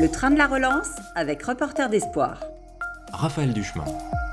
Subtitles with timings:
[0.00, 2.40] Le train de la relance avec Reporter d'Espoir.
[3.12, 3.84] Raphaël Duchemin.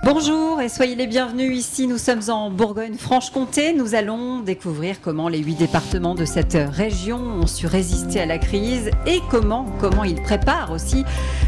[0.05, 1.87] Bonjour et soyez les bienvenus ici.
[1.87, 3.73] Nous sommes en Bourgogne-Franche-Comté.
[3.73, 8.37] Nous allons découvrir comment les huit départements de cette région ont su résister à la
[8.37, 11.05] crise et comment, comment ils préparent aussi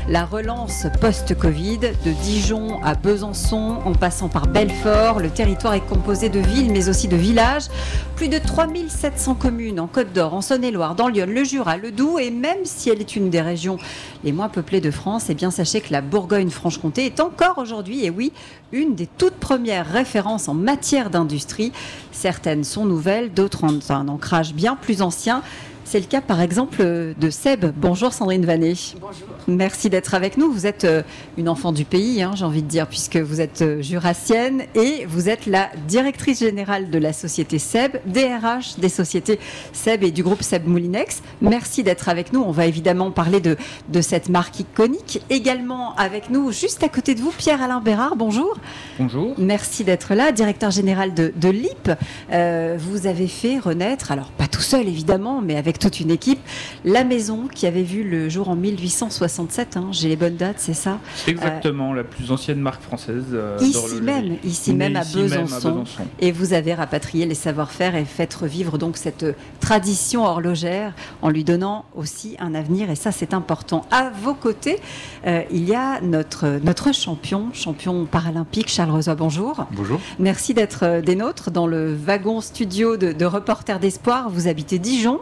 [0.10, 5.20] la relance post-Covid de Dijon à Besançon en passant par Belfort.
[5.20, 7.68] Le territoire est composé de villes mais aussi de villages.
[8.16, 12.18] Plus de 3700 communes en Côte d'Or, en Saône-et-Loire, dans Lyon, le Jura, le Doubs
[12.18, 13.78] et même si elle est une des régions
[14.24, 18.10] les moins peuplées de France, eh bien sachez que la Bourgogne-Franche-Comté est encore aujourd'hui, et
[18.10, 18.32] oui,
[18.72, 21.72] une des toutes premières références en matière d'industrie.
[22.12, 25.42] Certaines sont nouvelles, d'autres ont un ancrage bien plus ancien.
[25.90, 26.84] C'est le cas par exemple
[27.18, 27.72] de Seb.
[27.78, 28.74] Bonjour Sandrine Vanet.
[29.00, 29.30] Bonjour.
[29.48, 30.52] Merci d'être avec nous.
[30.52, 31.02] Vous êtes euh,
[31.38, 35.06] une enfant du pays, hein, j'ai envie de dire, puisque vous êtes euh, jurassienne et
[35.08, 39.40] vous êtes la directrice générale de la société Seb, DRH des sociétés
[39.72, 41.22] Seb et du groupe Seb Moulinex.
[41.40, 42.42] Merci d'être avec nous.
[42.42, 43.56] On va évidemment parler de,
[43.88, 45.22] de cette marque iconique.
[45.30, 48.18] Également avec nous, juste à côté de vous, Pierre-Alain Bérard.
[48.18, 48.58] Bonjour.
[49.00, 49.36] Bonjour.
[49.38, 51.92] Merci d'être là, directeur général de, de l'IP.
[52.34, 56.40] Euh, vous avez fait renaître, alors pas tout seul évidemment, mais avec toute une équipe,
[56.86, 59.78] la maison qui avait vu le jour en 1867.
[59.78, 63.24] Hein, J'ai les bonnes dates, c'est ça Exactement, la plus ancienne marque française.
[63.34, 65.84] euh, Ici même, ici même à, ici même à Besançon.
[66.20, 69.26] Et vous avez rapatrié les savoir-faire et fait revivre donc cette
[69.60, 72.90] tradition horlogère en lui donnant aussi un avenir.
[72.90, 73.86] Et ça, c'est important.
[73.92, 74.80] À vos côtés,
[75.26, 79.16] euh, il y a notre, notre champion, champion paralympique, Charles Rezois.
[79.16, 79.66] Bonjour.
[79.72, 80.00] Bonjour.
[80.20, 84.30] Merci d'être euh, des nôtres dans le wagon studio de, de Reporters d'Espoir.
[84.30, 85.20] Vous habitez Dijon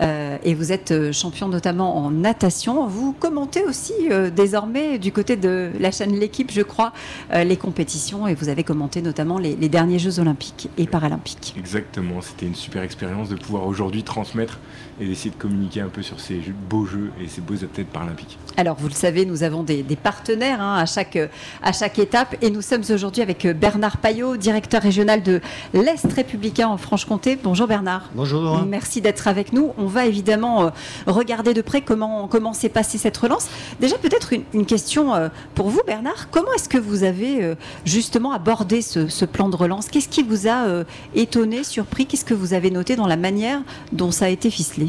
[0.00, 2.86] euh, et vous êtes euh, champion notamment en natation.
[2.86, 6.92] Vous commentez aussi euh, désormais du côté de la chaîne L'équipe, je crois,
[7.32, 11.54] euh, les compétitions et vous avez commenté notamment les, les derniers Jeux olympiques et paralympiques.
[11.58, 14.58] Exactement, c'était une super expérience de pouvoir aujourd'hui transmettre
[15.00, 17.88] et d'essayer de communiquer un peu sur ces jeux- beaux jeux et ces beaux athlètes
[17.88, 18.38] paralympiques.
[18.56, 21.18] Alors, vous le savez, nous avons des, des partenaires hein, à, chaque,
[21.62, 25.40] à chaque étape et nous sommes aujourd'hui avec Bernard Payot, directeur régional de
[25.72, 27.36] l'Est républicain en Franche-Comté.
[27.42, 28.10] Bonjour Bernard.
[28.14, 28.64] Bonjour.
[28.66, 29.72] Merci d'être avec nous.
[29.78, 30.70] On va évidemment euh,
[31.06, 33.48] regarder de près comment s'est passée cette relance.
[33.80, 36.30] Déjà peut-être une, question euh, pour vous Bernard.
[36.30, 39.88] Comment est-ce que vous avez euh, justement abordé ce, plan de relance?
[39.88, 40.84] Qu'est-ce qui vous a
[41.14, 42.06] étonné, surpris?
[42.06, 43.60] Qu'est-ce que vous avez noté dans la manière
[43.92, 44.88] dont ça a été ficelé?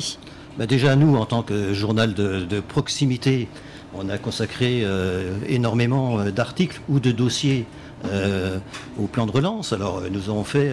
[0.58, 3.48] Bah déjà, nous, en tant que journal de, proximité,
[3.94, 4.86] on a consacré
[5.48, 7.66] énormément d'articles ou de dossiers
[9.00, 9.74] au plan de relance.
[9.74, 10.70] Alors, nous avons fait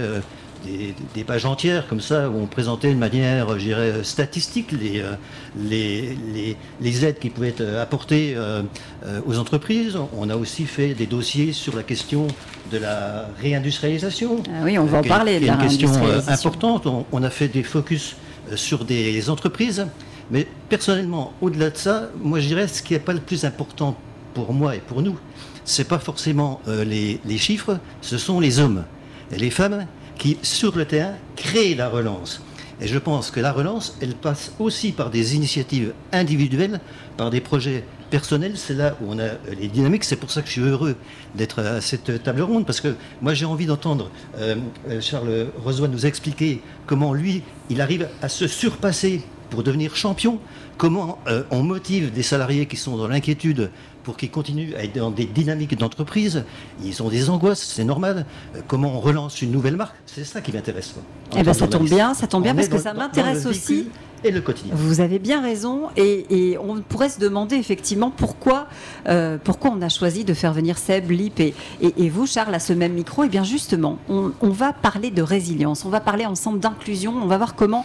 [0.65, 5.01] des, des pages entières comme ça, où on présentait de manière, je dirais, statistique les,
[5.01, 5.13] euh,
[5.59, 8.63] les, les, les aides qui pouvaient être apportées euh,
[9.05, 9.99] euh, aux entreprises.
[10.17, 12.27] On a aussi fait des dossiers sur la question
[12.71, 14.43] de la réindustrialisation.
[14.49, 15.91] Ah oui, on va en parler de qui est la une question
[16.29, 16.87] importante.
[16.87, 18.17] On, on a fait des focus
[18.55, 19.87] sur des entreprises,
[20.31, 23.97] mais personnellement, au-delà de ça, moi je dirais ce qui n'est pas le plus important
[24.35, 25.19] pour moi et pour nous,
[25.65, 28.85] c'est pas forcément euh, les, les chiffres, ce sont les hommes
[29.33, 29.87] et les femmes
[30.19, 32.43] qui, sur le terrain, créent la relance.
[32.81, 36.81] Et je pense que la relance, elle passe aussi par des initiatives individuelles,
[37.17, 38.55] par des projets personnels.
[38.57, 40.03] C'est là où on a euh, les dynamiques.
[40.03, 40.97] C'est pour ça que je suis heureux
[41.37, 44.57] d'être à cette table ronde, parce que moi j'ai envie d'entendre euh,
[44.89, 50.41] euh, Charles Rosoy nous expliquer comment lui, il arrive à se surpasser pour devenir champion,
[50.79, 51.19] comment
[51.51, 53.71] on motive des salariés qui sont dans l'inquiétude
[54.05, 56.45] pour qu'ils continuent à être dans des dynamiques d'entreprise.
[56.85, 58.27] Ils ont des angoisses, c'est normal.
[58.57, 60.95] Euh, comment on relance une nouvelle marque, c'est ça qui m'intéresse.
[61.37, 63.89] Eh ben, ça tombe bien, ça tombe bien On parce que dans- ça m'intéresse aussi.
[64.25, 64.73] Et le quotidien.
[64.77, 68.69] Vous avez bien raison et, et on pourrait se demander effectivement pourquoi,
[69.09, 72.55] euh, pourquoi on a choisi de faire venir Seb, Lip et, et- et vous, Charles,
[72.55, 73.25] à ce même micro.
[73.25, 77.27] Et bien justement, on, on va parler de résilience, on va parler ensemble d'inclusion, on
[77.27, 77.85] va voir comment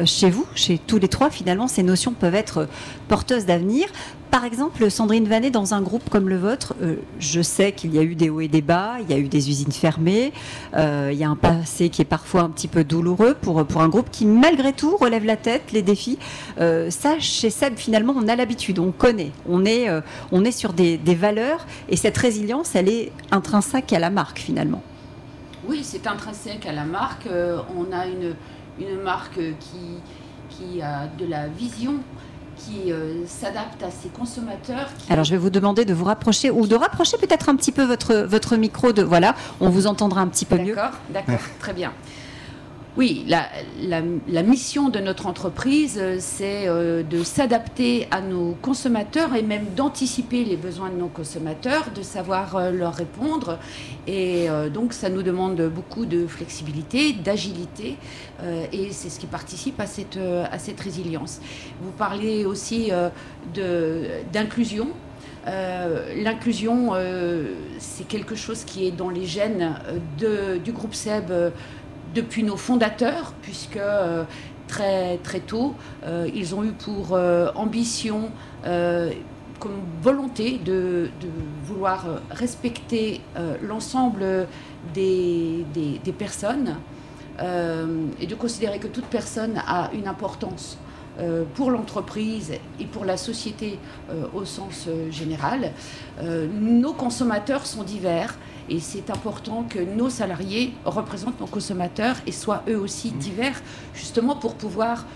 [0.00, 2.66] euh, chez vous, chez tous les trois, finalement, ces notions peuvent être
[3.06, 3.86] porteuses d'avenir.
[4.36, 7.98] Par exemple, Sandrine Vanet, dans un groupe comme le vôtre, euh, je sais qu'il y
[7.98, 10.30] a eu des hauts et des bas, il y a eu des usines fermées,
[10.74, 13.80] euh, il y a un passé qui est parfois un petit peu douloureux pour, pour
[13.80, 16.18] un groupe qui, malgré tout, relève la tête, les défis.
[16.60, 19.88] Euh, ça, chez Seb, finalement, on a l'habitude, on connaît, on est,
[20.32, 24.38] on est sur des, des valeurs et cette résilience, elle est intrinsèque à la marque,
[24.38, 24.82] finalement.
[25.66, 27.26] Oui, c'est intrinsèque à la marque.
[27.26, 28.34] On a une,
[28.86, 29.96] une marque qui,
[30.50, 31.94] qui a de la vision,
[32.66, 34.88] qui euh, s'adapte à ses consommateurs.
[34.98, 37.72] qui- Alors, je vais vous demander de vous rapprocher ou de rapprocher peut-être un petit
[37.72, 38.92] peu votre, votre micro.
[38.92, 40.74] De, voilà, on vous entendra un petit peu mieux.
[40.74, 41.92] D'accord, d'accord, très bien.
[42.96, 49.42] Oui, la, mission de notre entreprise, euh, c'est euh, de s'adapter à nos consommateurs et
[49.42, 53.58] même d'anticiper les besoins de nos consommateurs, de savoir euh, leur répondre.
[54.06, 57.96] Et donc, ça nous demande beaucoup de flexibilité, d'agilité,
[58.72, 61.40] et c'est ce qui participe à cette, résilience.
[61.82, 62.92] Vous parlez aussi
[64.32, 64.88] d'inclusion.
[65.44, 66.92] L'inclusion,
[67.78, 69.74] c'est quelque chose qui est dans les gènes
[70.64, 71.52] du groupe SEB
[72.16, 74.24] depuis nos fondateurs, puisque euh,
[74.66, 75.74] très, très tôt,
[76.04, 78.30] euh, ils ont eu pour euh, ambition,
[79.60, 81.08] comme volonté de,
[81.64, 83.20] vouloir respecter
[83.62, 84.48] l'ensemble
[84.92, 86.76] des, des, personnes
[87.40, 90.78] et de considérer que toute personne a une importance
[91.54, 93.78] pour l'entreprise et pour la société
[94.34, 95.70] au sens général.
[96.22, 98.34] nos consommateurs sont divers
[98.68, 103.18] et c'est important que nos salariés représentent nos consommateurs et soient eux aussi mmh.
[103.18, 103.62] divers,
[103.94, 105.06] justement pour pouvoir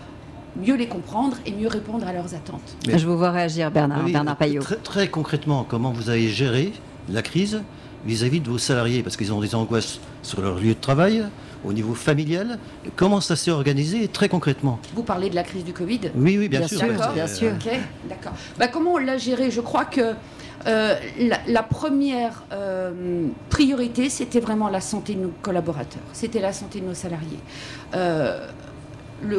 [0.56, 2.76] mieux les comprendre et mieux répondre à leurs attentes.
[2.86, 4.62] Je vous vois réagir, Bernard, Bernard Payot.
[4.82, 6.72] Très, concrètement, comment vous avez géré
[7.08, 7.62] la crise
[8.04, 9.02] vis-à-vis de vos salariés?
[9.02, 11.24] Parce qu'ils ont des angoisses sur leur lieu de travail,
[11.64, 12.58] au niveau familial.
[12.96, 14.78] Comment ça s'est organisé très concrètement?
[14.94, 16.00] Vous parlez de la crise du Covid?
[16.14, 16.80] Oui, oui, bien, sûr.
[17.14, 17.52] Bien sûr.
[18.08, 18.32] d'accord.
[18.58, 19.50] Bah, comment on l'a géré?
[19.50, 20.14] Je crois que
[20.66, 20.94] euh,
[21.46, 26.86] la, première euh, priorité, c'était vraiment la santé de nos collaborateurs, c'était la santé de
[26.86, 27.38] nos salariés.
[27.94, 28.46] Euh,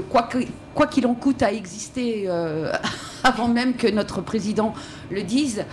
[0.10, 2.28] quoi qu'il en coûte a existé
[3.24, 4.74] avant même que notre président
[5.10, 5.64] le dise.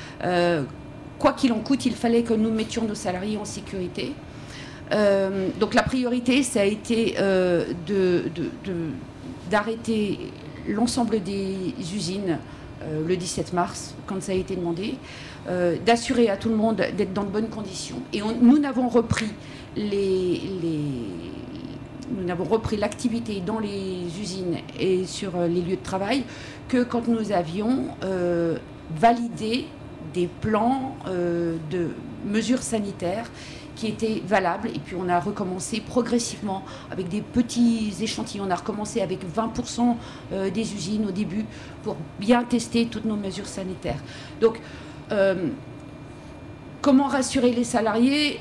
[1.18, 4.12] quoi qu'il en coûte, il fallait que nous mettions nos salariés en sécurité.
[5.60, 7.16] donc la priorité, ça a été
[9.50, 10.18] d'arrêter
[10.66, 12.38] l'ensemble des usines
[13.06, 14.94] le 17 mars, quand ça a été demandé.
[15.48, 18.02] Euh, d'assurer à tout le monde d'être dans de bonnes conditions.
[18.12, 19.30] Et nous n'avons repris
[19.76, 20.42] les,
[22.10, 26.24] nous repris l'activité dans les usines et sur euh, les lieux de travail
[26.68, 28.58] que quand nous avions euh,
[28.94, 29.64] validé
[30.12, 31.88] des plans de
[32.24, 33.30] mesures sanitaires
[33.76, 34.68] qui étaient valables.
[34.68, 38.44] Et puis on a recommencé progressivement avec des petits échantillons.
[38.46, 39.96] On a recommencé avec 20%
[40.50, 41.44] des usines au début
[41.82, 44.00] pour bien tester toutes nos mesures sanitaires.
[44.40, 44.60] Donc
[46.80, 48.40] comment rassurer les salariés?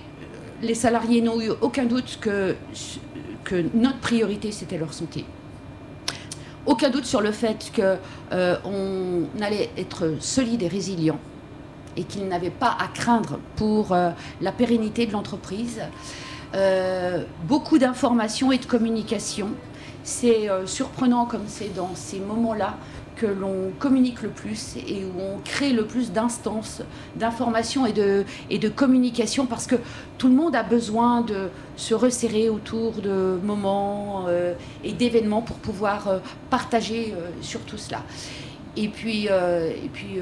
[0.62, 2.56] Les salariés n'ont eu aucun doute que,
[3.44, 5.26] que notre priorité, c'était leur santé.
[6.66, 7.98] Aucun doute sur le fait qu'on
[8.34, 11.20] euh, allait être solide et résilient
[11.96, 14.10] et qu'ils n'avaient pas à craindre pour euh,
[14.42, 15.82] la pérennité de l'entreprise.
[17.48, 19.50] beaucoup d'informations et de communication.
[20.04, 22.78] C'est surprenant comme c'est dans ces moments-là
[23.18, 26.82] que l'on communique le plus et où on crée le plus d'instances
[27.16, 29.76] d'information et de, et de communication parce que
[30.18, 34.54] tout le monde a besoin de se resserrer autour de moments euh,
[34.84, 36.20] et d'événements pour pouvoir euh,
[36.50, 38.04] partager euh, sur tout cela.
[38.76, 40.20] Et puis, et puis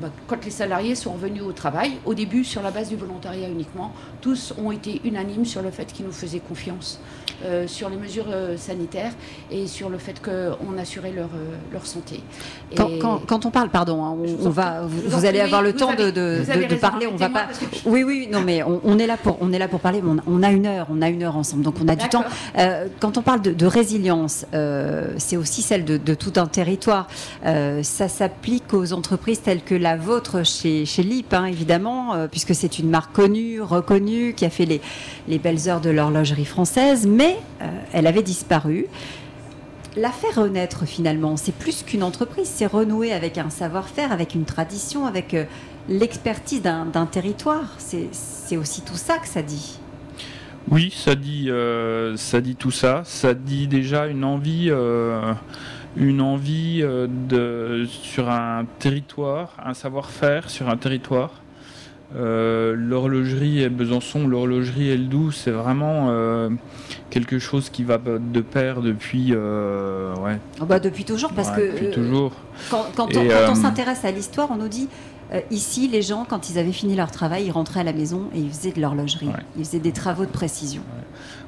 [0.00, 3.48] bah, quand les salariés sont revenus au travail, au début sur la base du volontariat
[3.48, 7.00] uniquement, tous ont été unanimes sur le fait qu'ils nous faisaient confiance
[7.44, 9.12] euh, sur les mesures euh, sanitaires
[9.50, 12.20] et sur le fait qu'on assurait leur, euh, leur santé.
[12.74, 17.06] Quand, on parle, pardon, hein, on, va, vous, allez avoir le temps de, de, parler,
[17.06, 17.46] on va pas.
[17.84, 20.00] Oui, oui, non, mais on, est là pour, on est là pour parler.
[20.26, 22.24] On, a une heure, on a une heure ensemble, donc on a du temps.
[23.00, 24.46] quand on parle de, résilience,
[25.18, 27.08] c'est aussi celle de, tout un territoire.
[27.42, 32.78] ça s'applique aux entreprises telles que la vôtre chez, chez LIP, hein, évidemment, puisque c'est
[32.78, 34.80] une marque connue, reconnue, qui a fait les,
[35.28, 38.86] les belles heures de l'horlogerie française, mais euh, elle avait disparu.
[39.96, 44.44] La faire renaître finalement, c'est plus qu'une entreprise, c'est renouer avec un savoir-faire, avec une
[44.44, 45.44] tradition, avec euh,
[45.88, 47.76] l'expertise d'un territoire.
[47.78, 49.78] C'est aussi tout ça que ça dit.
[50.70, 53.02] Oui, ça dit, euh, ça dit tout ça.
[53.04, 54.70] Ça dit déjà une envie,
[55.96, 61.30] une envie de, sur un territoire, un savoir-faire sur un territoire.
[62.16, 66.48] Euh, l'horlogerie et Besançon, l'horlogerie et le Doubs, c'est vraiment euh,
[67.10, 69.30] quelque chose qui va de pair depuis.
[69.32, 70.38] Euh, ouais.
[70.60, 71.72] Oh, bah depuis toujours, parce que.
[71.72, 72.32] Depuis toujours.
[72.70, 72.86] Quand,
[73.16, 74.88] on, s'intéresse à l'histoire, on nous dit.
[75.50, 78.38] ici, les gens, quand ils avaient fini leur travail, ils rentraient à la maison et
[78.38, 79.30] ils faisaient de l'horlogerie.
[79.56, 80.82] Ils faisaient des travaux de précision.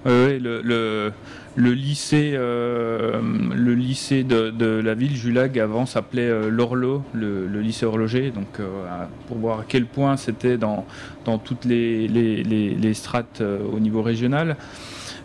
[0.06, 1.12] Oui, le,
[1.56, 3.20] lycée, euh,
[3.54, 8.86] le lycée de, la ville, Julag, avant s'appelait euh, l'Orlo, le, lycée horloger, donc euh,
[9.26, 10.86] pour voir à quel point c'était dans,
[11.24, 14.56] dans toutes les, les, strates au niveau régional.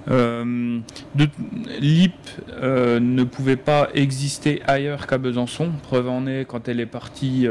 [0.07, 2.15] L'IP
[2.59, 5.69] ne pouvait pas exister ailleurs qu'à Besançon.
[5.83, 7.45] Preuve en est quand elle est partie,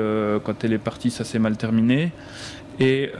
[0.44, 2.10] quand elle est partie, ça s'est mal terminé.
[2.80, 3.12] Et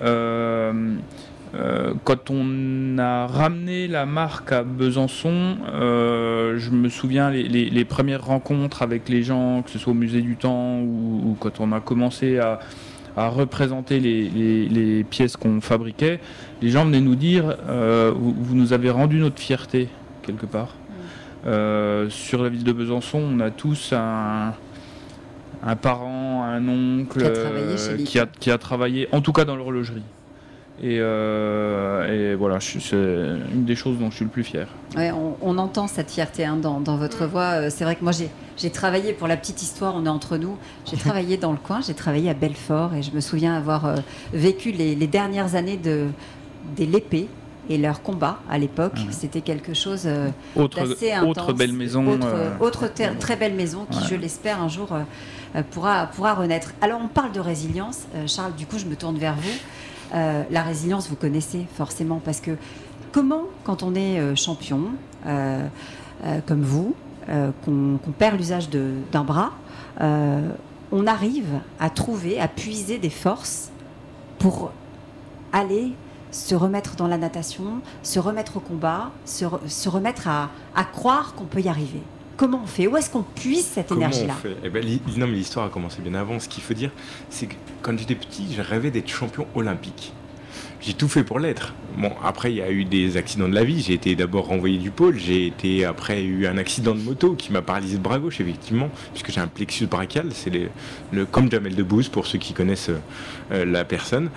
[1.55, 8.25] euh, quand on a ramené la marque à Besançon, euh, je me souviens les, premières
[8.25, 11.81] rencontres avec les gens, que ce soit au musée du temps ou, quand on a
[11.81, 12.61] commencé à,
[13.17, 16.21] représenter les, pièces qu'on fabriquait,
[16.63, 19.89] les gens venaient nous dire euh, vous, nous avez rendu notre fierté
[20.23, 20.75] quelque part.
[21.45, 22.11] Mm.
[22.11, 24.55] sur la ville de Besançon, on a tous un,
[25.83, 27.33] parent, un oncle
[28.05, 30.03] qui a travaillé en tout cas dans l'horlogerie.
[30.83, 34.67] Euh, et, voilà, c'est une des choses dont je suis le plus fier.
[34.97, 37.43] Ouais, on, entend cette fierté hein, dans, votre voix.
[37.43, 40.57] Euh, c'est vrai que moi, j'ai travaillé, pour la petite histoire, on est entre nous,
[40.91, 43.97] j'ai travaillé dans le coin, j'ai travaillé à Belfort et je me souviens avoir euh,
[44.33, 46.07] vécu les, dernières années de,
[46.77, 47.29] des Lépées
[47.69, 48.99] et leur combat à l'époque.
[49.11, 50.05] C'était quelque chose
[50.57, 51.31] d'assez intense.
[51.31, 52.19] Autre belle maison.
[52.59, 54.89] Autre, très belle maison qui, je l'espère, un jour
[55.71, 56.73] pourra, pourra renaître.
[56.81, 58.07] Alors, on parle de résilience.
[58.27, 59.53] Charles, du coup, je me tourne vers vous.
[60.15, 62.53] Euh, la résilience, vous connaissez forcément, parce que
[63.13, 64.87] comment, quand on est euh, champion,
[65.27, 65.67] euh,
[66.47, 66.95] comme vous,
[67.65, 69.53] qu'on perd l'usage d'un bras,
[70.01, 73.71] on arrive à trouver, à puiser des forces
[74.39, 74.73] pour
[75.53, 75.93] aller
[76.33, 79.45] se remettre dans la natation, se remettre au combat, se,
[79.89, 80.51] remettre à,
[80.93, 82.03] croire qu'on peut y arriver
[82.41, 84.83] Comment on fait Où est-ce qu'on puise cette énergie-là eh ben,
[85.19, 86.41] Non, mais l'histoire a commencé bien avant.
[86.41, 86.91] Ce qu'il faut dire,
[87.29, 90.15] c'est que quand j'étais petit, je rêvais d'être champion olympique
[90.81, 91.75] j'ai tout fait pour l'être.
[91.99, 93.83] Bon, après, il y a eu des accidents de la vie.
[93.83, 95.19] J'ai été d'abord renvoyé du pôle.
[95.19, 98.89] J'ai été après eu un accident de moto qui m'a paralysé le bras gauche, effectivement,
[99.13, 100.29] puisque j'ai un plexus brachial.
[100.33, 100.51] C'est
[101.13, 102.91] le, comme Jamel Debbouze pour ceux qui connaissent
[103.53, 104.31] euh, la personne.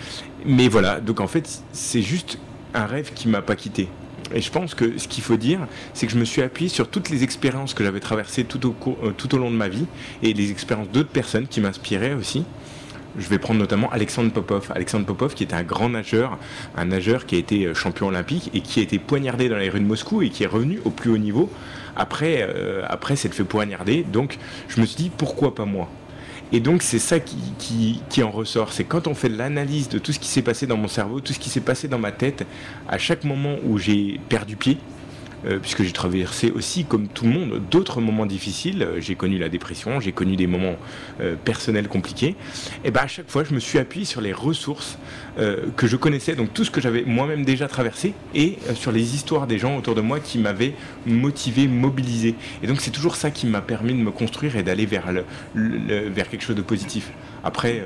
[0.45, 2.37] Mais voilà, donc en fait, c'est juste
[2.73, 3.87] un rêve qui m'a pas quitté.
[4.33, 5.59] Et je pense que ce qu'il faut dire,
[5.93, 8.75] c'est que je me suis appuyé sur toutes les expériences que j'avais traversées tout au,
[9.03, 9.85] euh, tout au long de ma vie
[10.21, 12.43] et les expériences d'autres personnes qui m'inspiraient aussi.
[13.17, 14.71] Je vais prendre notamment Alexandre Popov.
[14.73, 16.39] Alexandre Popov qui est un grand nageur,
[16.75, 19.69] un nageur qui a été euh, champion olympique et qui a été poignardé dans les
[19.69, 21.49] rues de Moscou et qui est revenu au plus haut niveau
[21.95, 24.03] après, euh, après s'être fait poignarder.
[24.03, 25.89] Donc je me suis dit pourquoi pas moi?
[26.53, 30.19] Et donc c'est ça qui, en ressort, c'est quand on fait l'analyse de tout ce
[30.19, 32.45] qui s'est passé dans mon cerveau, tout ce qui s'est passé dans ma tête,
[32.87, 34.77] à chaque moment où j'ai perdu pied,
[35.61, 38.87] puisque j'ai traversé aussi, comme tout le monde, d'autres moments difficiles.
[38.99, 40.75] J'ai connu la dépression, j'ai connu des moments
[41.21, 42.35] euh, personnels compliqués.
[42.83, 44.97] Et bien à chaque fois, je me suis appuyé sur les ressources
[45.39, 49.15] euh, que je connaissais, donc tout ce que j'avais moi-même déjà traversé, et sur les
[49.15, 50.73] histoires des gens autour de moi qui m'avaient
[51.05, 52.35] motivé, mobilisé.
[52.61, 55.11] Et donc c'est toujours ça qui m'a permis de me construire et d'aller vers,
[55.55, 57.11] vers quelque chose de positif.
[57.43, 57.83] Après,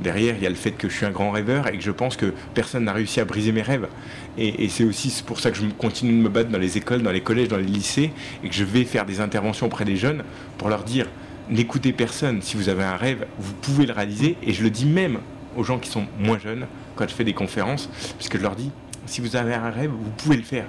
[0.00, 1.90] derrière, il y a le fait que je suis un grand rêveur et que je
[1.90, 3.88] pense que personne n'a réussi à briser mes rêves.
[4.36, 7.10] Et, c'est aussi pour ça que je continue de me battre dans les écoles, dans
[7.10, 8.12] les collèges, dans les lycées,
[8.44, 10.22] et que je vais faire des interventions auprès des jeunes
[10.56, 11.06] pour leur dire
[11.50, 12.42] n'écoutez personne.
[12.42, 14.36] Si vous avez un rêve, vous pouvez le réaliser.
[14.42, 15.18] Et je le dis même
[15.56, 18.70] aux gens qui sont moins jeunes quand je fais des conférences, puisque je leur dis
[19.06, 20.66] si vous avez un rêve, vous pouvez le faire.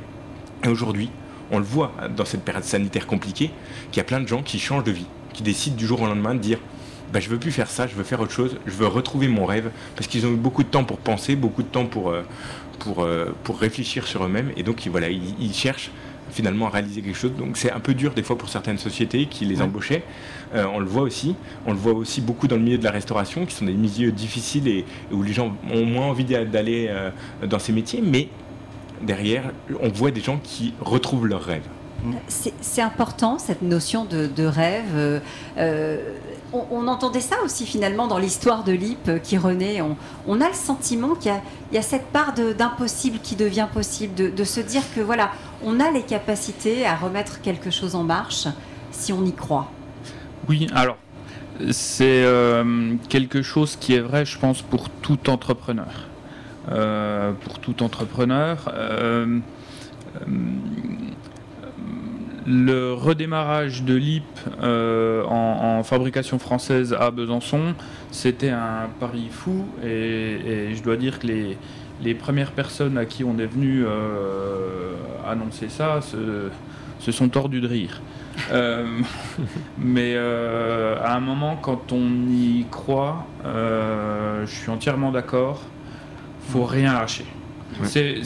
[0.64, 1.10] Et aujourd'hui,
[1.52, 3.52] on le voit dans cette période sanitaire compliquée,
[3.92, 6.06] qu'il y a plein de gens qui changent de vie, qui décident du jour au
[6.06, 6.60] lendemain de dire
[7.12, 9.46] bah, je veux plus faire ça, je veux faire autre chose, je veux retrouver mon
[9.46, 12.24] rêve, parce qu'ils ont eu beaucoup de temps pour penser, beaucoup de temps pour, euh,
[12.80, 15.92] pour, euh, pour réfléchir sur eux-mêmes, et donc voilà, ils, cherchent
[16.32, 17.34] finalement à réaliser quelque chose.
[17.36, 20.04] Donc c'est un peu dur des fois pour certaines sociétés qui les embauchaient.
[20.54, 21.36] Euh, on le voit aussi.
[21.66, 24.12] On le voit aussi beaucoup dans le milieu de la restauration, qui sont des milieux
[24.12, 26.94] difficiles et, où les gens ont moins envie d'aller
[27.44, 28.04] dans ces métiers.
[28.06, 28.30] Mais
[29.02, 29.52] derrière,
[29.82, 31.68] on voit des gens qui retrouvent leurs rêves.
[32.28, 35.22] C'est important cette notion de, rêve
[36.54, 39.82] on, entendait ça aussi finalement dans l'histoire de l'IP euh, qui renaît.
[40.28, 41.34] On, a le sentiment qu'il
[41.72, 45.32] y, a cette part d'impossible qui devient possible, de, se dire que voilà,
[45.64, 48.48] on a les capacités à remettre quelque chose en marche
[48.92, 49.72] si on y croit.
[50.48, 50.98] Oui, alors
[51.72, 56.08] c'est euh, quelque chose qui est vrai, je pense, pour tout entrepreneur.
[56.72, 58.70] Euh, pour tout entrepreneur
[62.46, 64.24] le redémarrage de l'IP
[64.62, 67.74] euh, en, fabrication française à Besançon,
[68.12, 73.38] c'était un pari fou et, je dois dire que les, premières personnes à qui on
[73.40, 74.94] est venu euh,
[75.28, 78.02] annoncer ça se, sont tordus de rire.
[78.52, 78.86] Euh,
[79.78, 85.62] mais à un moment, quand on y croit, je suis entièrement d'accord,
[86.50, 87.26] faut rien lâcher.
[87.84, 88.24] C'est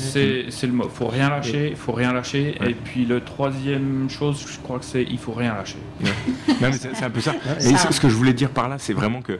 [0.63, 0.89] le mot.
[0.89, 1.69] Faut rien lâcher.
[1.69, 2.57] Il faut rien lâcher.
[2.65, 5.77] Et puis le troisième chose, je crois que c'est il faut rien lâcher.
[6.73, 7.33] c'est un peu ça.
[7.59, 9.39] Et ce que je voulais dire par là, c'est vraiment que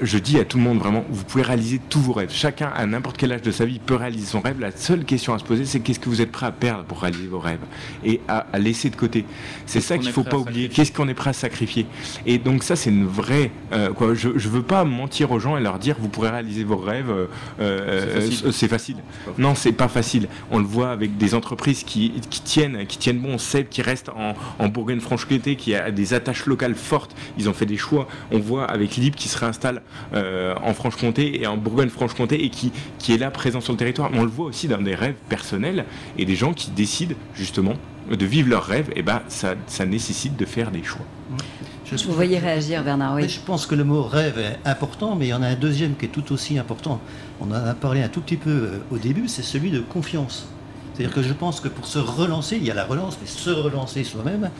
[0.00, 2.30] je dis à tout le monde vraiment, vous pouvez réaliser tous vos rêves.
[2.32, 4.58] Chacun, à n'importe quel âge de sa vie, peut réaliser son rêve.
[4.60, 7.00] La seule question à se poser, c'est qu'est-ce que vous êtes prêt à perdre pour
[7.00, 7.60] réaliser vos rêves
[8.04, 9.24] et à, laisser de côté.
[9.66, 10.68] C'est ça qu'il ne faut pas oublier.
[10.68, 11.86] Qu'est-ce qu'on est prêt à sacrifier
[12.26, 13.50] Et donc ça, c'est une vraie.
[13.72, 16.64] Euh, quoi, je ne veux pas mentir aux gens et leur dire, vous pourrez réaliser
[16.64, 17.10] vos rêves.
[17.10, 17.26] Euh,
[17.60, 18.96] euh, c'est facile.
[19.38, 20.28] Non, c'est pas facile.
[20.50, 22.12] On le voit avec des entreprises qui,
[22.44, 26.74] tiennent, qui tiennent bon, Seb qui reste en, en Bourgogne-Franche-Comté, qui a des attaches locales
[26.74, 27.14] fortes.
[27.38, 28.08] Ils ont fait des choix.
[28.30, 29.81] On voit avec Lib qui se réinstalle
[30.14, 34.10] euh, en Franche-Comté et en Bourgogne-Franche-Comté et qui, qui est là présent sur le territoire.
[34.10, 35.84] Mais on le voit aussi dans des rêves personnels
[36.18, 37.74] et des gens qui décident justement
[38.10, 41.06] de vivre leurs rêves, et ben ça, ça nécessite de faire des choix.
[41.84, 43.14] Je Vous voyez réagir, Bernard.
[43.14, 43.28] Oui.
[43.28, 45.94] Je pense que le mot rêve est important, mais il y en a un deuxième
[45.94, 47.00] qui est tout aussi important.
[47.40, 50.48] On en a parlé un tout petit peu euh, au début, c'est celui de confiance.
[50.94, 53.50] C'est-à-dire que je pense que pour se relancer, il y a la relance, mais se
[53.50, 54.50] relancer soi-même,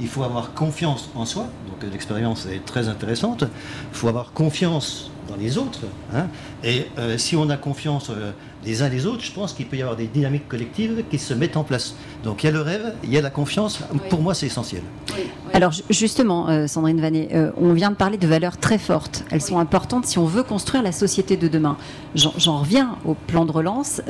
[0.00, 5.10] il faut avoir confiance en soi, donc l'expérience est très intéressante, il faut avoir confiance
[5.28, 5.80] dans les autres,
[6.14, 6.26] hein.
[6.62, 8.32] et euh, si on a confiance euh,
[8.64, 11.34] les uns les autres, je pense qu'il peut y avoir des dynamiques collectives qui se
[11.34, 11.94] mettent en place.
[12.22, 13.80] Donc il y a le rêve, il y a la confiance.
[14.08, 14.82] Pour moi, c'est essentiel.
[15.52, 19.24] Alors justement, euh, Sandrine Vanet, euh, on vient de parler de valeurs très fortes.
[19.30, 21.76] Elles sont importantes si on veut construire la société de demain.
[22.14, 24.00] J'en reviens au plan de relance.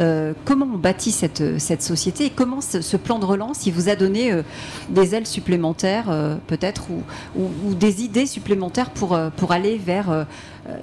[0.45, 3.97] Comment on bâtit cette, cette société et comment ce, plan de relance, il vous a
[3.97, 4.43] donné
[4.91, 10.27] des ailes supplémentaires peut-être ou, ou, des idées supplémentaires pour, pour aller vers,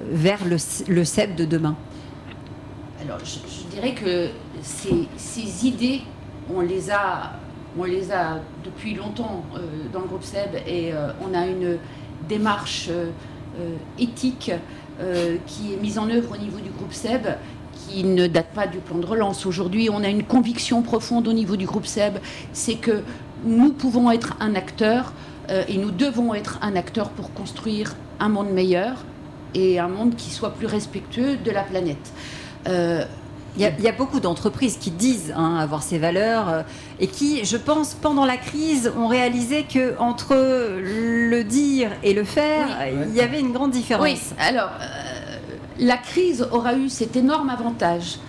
[0.10, 0.58] vers le,
[0.88, 1.76] le de demain
[3.04, 4.30] alors, je, dirais que
[4.62, 6.02] ces, idées,
[6.54, 7.34] on les a,
[7.78, 9.60] on les a depuis longtemps euh,
[9.92, 11.78] dans le groupe SEB et euh, on a une
[12.30, 13.10] démarche euh,
[13.98, 14.52] éthique
[15.48, 17.26] qui est mise en œuvre au niveau du groupe SEB
[17.74, 19.48] qui ne date pas du plan de relance.
[19.48, 22.20] Aujourd'hui, on a une conviction profonde au niveau du groupe SEB,
[22.54, 23.02] c'est que
[23.44, 25.14] nous pouvons être un acteur
[25.68, 29.04] et nous devons être un acteur pour construire un monde meilleur
[29.54, 32.12] et un monde qui soit plus respectueux de la planète.
[32.68, 33.04] Euh,
[33.58, 36.62] il y, a beaucoup d'entreprises qui disent hein, avoir ces valeurs euh,
[37.02, 42.24] et qui, je pense, pendant la crise, ont réalisé que entre le dire et le
[42.24, 42.68] faire,
[43.10, 44.06] il y avait une grande différence.
[44.06, 45.38] Oui, alors euh,
[45.80, 48.20] la crise aura eu cet énorme avantage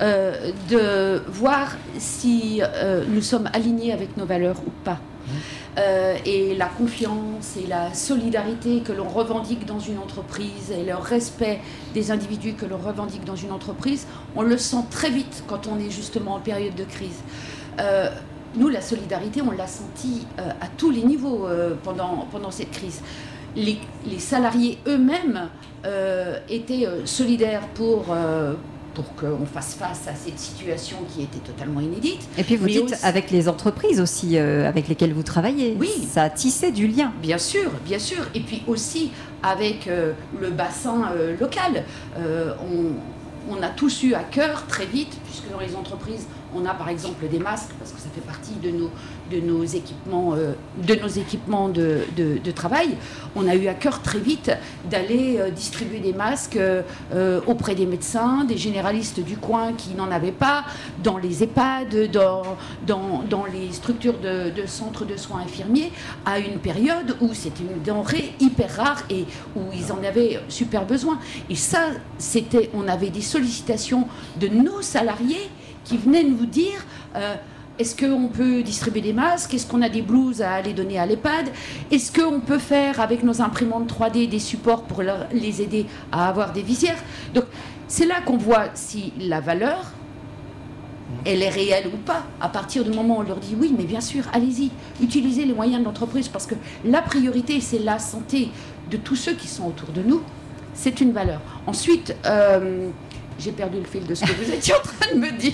[0.00, 2.60] de voir si
[3.08, 4.98] nous sommes alignés avec nos valeurs ou pas.
[5.78, 10.94] Euh, et la confiance et la solidarité que l'on revendique dans une entreprise et le
[10.94, 11.60] respect
[11.94, 15.78] des individus que l'on revendique dans une entreprise, on le sent très vite quand on
[15.78, 17.22] est justement en période de crise.
[17.80, 18.10] Euh,
[18.54, 21.46] nous, la solidarité, on l'a senti euh, à tous les niveaux
[21.82, 23.00] pendant, pendant cette crise.
[23.56, 23.78] Les
[24.18, 25.48] salariés eux-mêmes
[26.48, 28.14] étaient solidaires pour,
[28.94, 32.28] pour qu'on fasse face à cette situation qui était totalement inédite.
[32.38, 35.76] Et puis vous dites avec les entreprises aussi euh, avec lesquelles vous travaillez.
[35.78, 36.08] Oui.
[36.10, 37.12] Ça a tissé du lien.
[37.20, 38.24] Bien sûr, bien sûr.
[38.34, 39.10] Et puis aussi
[39.42, 41.84] avec euh, le bassin euh, local.
[42.16, 46.74] On, on, a tous eu à cœur très vite, puisque dans les entreprises, on a
[46.74, 48.70] par exemple des masques, parce que ça fait partie de
[49.40, 50.54] nos, équipements, euh,
[52.16, 52.96] de, travail,
[53.34, 54.50] on a eu à cœur très vite
[54.90, 60.10] d'aller euh, distribuer des masques euh, auprès des médecins, des généralistes du coin qui n'en
[60.10, 60.64] avaient pas,
[61.02, 65.92] dans les EHPAD, dans les structures de, de, centres de soins infirmiers,
[66.26, 69.24] à une période où c'était une denrée hyper rare et
[69.56, 71.18] où ils en avaient super besoin.
[71.48, 71.88] Et ça,
[72.18, 74.06] c'était, on avait des sollicitations
[74.40, 75.50] de nos salariés
[75.84, 76.84] qui venaient nous dire
[77.78, 79.54] est-ce qu'on peut distribuer des masques?
[79.54, 81.48] Est-ce qu'on a des blouses à aller donner à l'EHPAD
[81.90, 86.52] Est-ce qu'on peut faire avec nos imprimantes 3D des supports pour les aider à avoir
[86.52, 86.98] des visières?
[87.34, 87.44] Donc
[87.88, 89.90] c'est là qu'on voit si la valeur,
[91.24, 92.24] elle est réelle ou pas.
[92.40, 94.70] À partir du moment où on leur dit oui, mais bien sûr, allez-y,
[95.02, 98.50] utilisez les moyens de l'entreprise parce que la priorité, c'est la santé
[98.90, 100.20] de tous ceux qui sont autour de nous.
[100.74, 101.40] C'est une valeur.
[101.66, 102.90] Ensuite, euh,
[103.42, 105.52] j'ai perdu le fil de ce que vous étiez en train de me dire.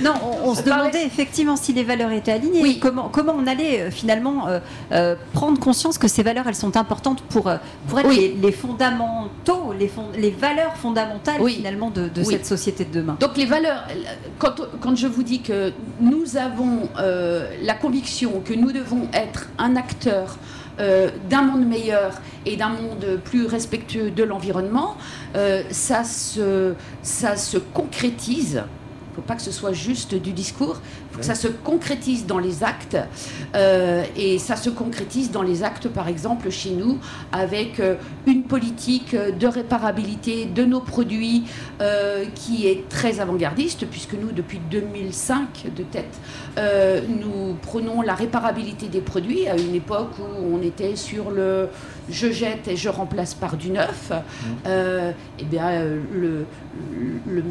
[0.00, 2.62] Non, on, se demandait effectivement si les valeurs étaient alignées.
[2.62, 2.78] Oui.
[2.80, 4.60] Comment, comment on allait euh, finalement euh,
[4.92, 7.50] euh, prendre conscience que ces valeurs, elles sont importantes pour,
[7.88, 13.16] pour être les, fondamentaux, les, les valeurs fondamentales finalement de, cette société de demain.
[13.20, 13.84] Donc les valeurs,
[14.38, 19.76] quand, quand je vous dis que nous avons la conviction que nous devons être un
[19.76, 20.38] acteur
[20.80, 24.96] euh, d'un monde meilleur et d'un monde plus respectueux de l'environnement,
[25.36, 30.32] euh, ça, se, ça se concrétise Il ne faut pas que ce soit juste du
[30.32, 32.96] discours, il faut que ça se concrétise dans les actes.
[33.54, 36.98] Euh, et ça se concrétise dans les actes, par exemple, chez nous,
[37.30, 37.80] avec
[38.26, 41.44] une politique de réparabilité de nos produits
[41.80, 46.18] euh, qui est très avant-gardiste, puisque nous, depuis 2005 de tête,
[47.08, 51.68] nous prenons la réparabilité des produits à une époque où on était sur le
[52.10, 54.10] je jette et je remplace par du neuf.
[54.10, 54.68] Mmh.
[55.38, 56.46] et bien, le,
[57.26, 57.42] le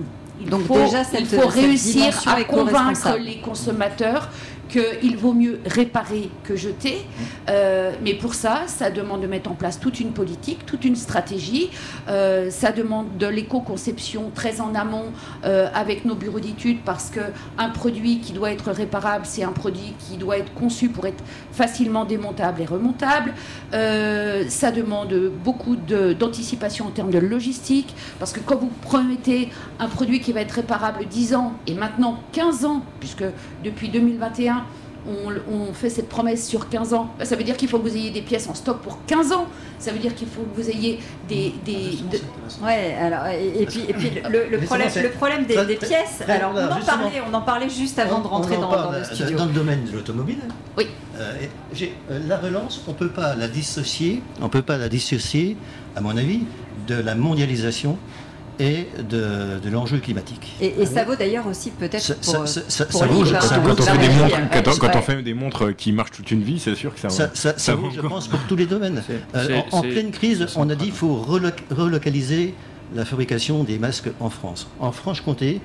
[0.42, 4.30] il Donc faut, déjà, il faut réussir à convaincre les consommateurs
[4.74, 7.06] qu'il vaut mieux réparer que jeter.
[7.50, 10.96] Euh, mais pour ça, ça demande de mettre en place toute une politique, toute une
[10.96, 11.70] stratégie.
[12.08, 15.12] Euh, ça demande de l'éco-conception très en amont
[15.46, 19.94] euh, avec nos bureaux d'études parce qu'un produit qui doit être réparable, c'est un produit
[20.00, 23.34] qui doit être conçu pour être facilement démontable et remontable.
[23.72, 30.20] ça demande beaucoup d'anticipation en termes de logistique parce que quand vous promettez un produit
[30.20, 33.26] qui va être réparable 10 ans et maintenant 15 ans, puisque
[33.64, 34.63] depuis 2021,
[35.08, 37.14] on, fait cette promesse sur 15 ans.
[37.24, 39.48] Ça veut dire qu'il faut que vous ayez des pièces en stock pour 15 ans.
[39.80, 41.54] Ça veut dire qu'il faut que vous ayez des.
[41.66, 41.98] des
[42.62, 46.86] Ouais, alors, et, puis, et puis le, problème, le problème des, pièces, alors on en,
[46.86, 49.38] parlait, on en parlait juste avant de rentrer dans, le studio.
[49.38, 50.40] Dans le domaine de l'automobile,
[50.78, 50.88] oui.
[51.18, 51.34] Euh,
[51.82, 55.58] euh, la relance, on ne peut pas la dissocier, on peut pas la dissocier,
[55.96, 56.42] à mon avis,
[56.88, 57.98] de la mondialisation
[58.60, 60.56] et de, de l'enjeu climatique.
[60.62, 64.14] Et, ça vaut d'ailleurs aussi peut-être pour, ça, ça, ça vaut, quand, on fait des
[64.14, 67.08] montres, quand, on fait des montres qui marchent toute une vie, c'est sûr que ça
[67.08, 67.32] vaut.
[67.34, 69.02] Ça, vaut, je pense, pour tous les domaines.
[69.36, 72.54] Euh, en, pleine crise, on a dit qu'il faut relocaliser
[72.96, 74.68] la fabrication des masques en France.
[74.80, 75.60] En Franche-Comté,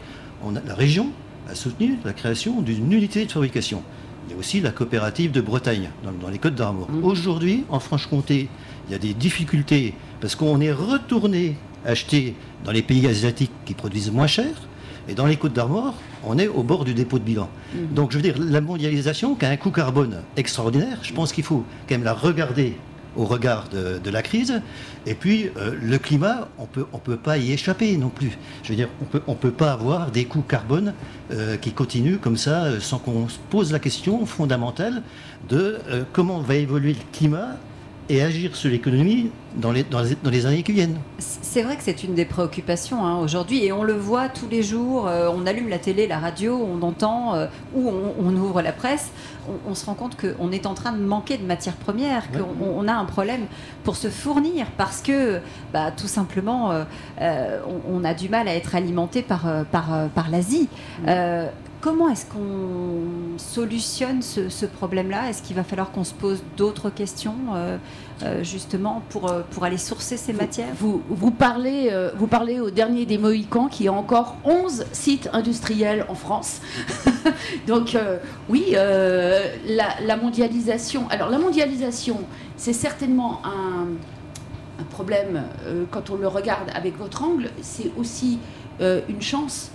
[0.66, 1.10] la région
[1.50, 3.82] a soutenu la création d'une unité de fabrication.
[4.26, 6.90] Il y a aussi la coopérative de Bretagne, dans, les Côtes d'Armor.
[6.90, 7.04] Mmh.
[7.04, 8.48] Aujourd'hui, en Franche-Comté,
[8.88, 13.74] il y a des difficultés parce qu'on est retourné acheter dans les pays asiatiques qui
[13.74, 14.50] produisent moins cher.
[15.08, 17.48] Et dans les Côtes d'Armor, on est au bord du dépôt de bilan.
[17.74, 17.94] Mhm.
[17.94, 21.44] Donc, je veux dire, la mondialisation qui a un coût carbone extraordinaire, je pense qu'il
[21.44, 22.76] faut quand même la regarder
[23.16, 24.62] au regard de, la crise.
[25.06, 28.38] Et puis, euh, le climat, on peut, ne on peut pas y échapper non plus.
[28.62, 30.94] Je veux dire, on peut, ne on peut pas avoir des coûts carbone
[31.32, 35.02] euh, qui continuent comme ça, euh, sans qu'on se pose la question fondamentale
[35.48, 35.78] de
[36.12, 37.56] comment va évoluer le climat
[38.08, 40.98] et agir sur l'économie dans les, dans, les, années qui viennent.
[41.18, 44.62] C'est vrai que c'est une des préoccupations hein, aujourd'hui et on le voit tous les
[44.62, 45.08] jours.
[45.08, 49.10] Euh, on allume la télé, la radio, on entend euh, ou on, ouvre la presse.
[49.66, 52.86] On, se rend compte qu'on est en train de manquer de matières premières, qu'on on
[52.86, 53.46] a un problème
[53.82, 55.40] pour se fournir parce que
[55.72, 56.70] bah, tout simplement
[57.20, 60.68] euh, on, a du mal à être alimenté par, par, par l'Asie.
[61.80, 65.30] Comment est-ce qu'on solutionne ce, problème-là?
[65.30, 67.78] Est-ce qu'il va falloir qu'on se pose d'autres questions euh,
[68.24, 70.74] euh, justement pour, euh, pour aller sourcer ces matières?
[70.76, 76.04] vous, vous, parlez, vous parlez au dernier des Mohicans qui a encore 11 sites industriels
[76.08, 76.60] en France.
[77.68, 77.96] Donc
[78.48, 81.08] oui, la, mondialisation.
[81.10, 82.22] Alors la mondialisation,
[82.56, 83.86] c'est certainement un,
[84.80, 85.44] un problème
[85.92, 87.50] quand on le regarde avec votre angle.
[87.62, 88.40] C'est aussi
[88.80, 89.70] une chance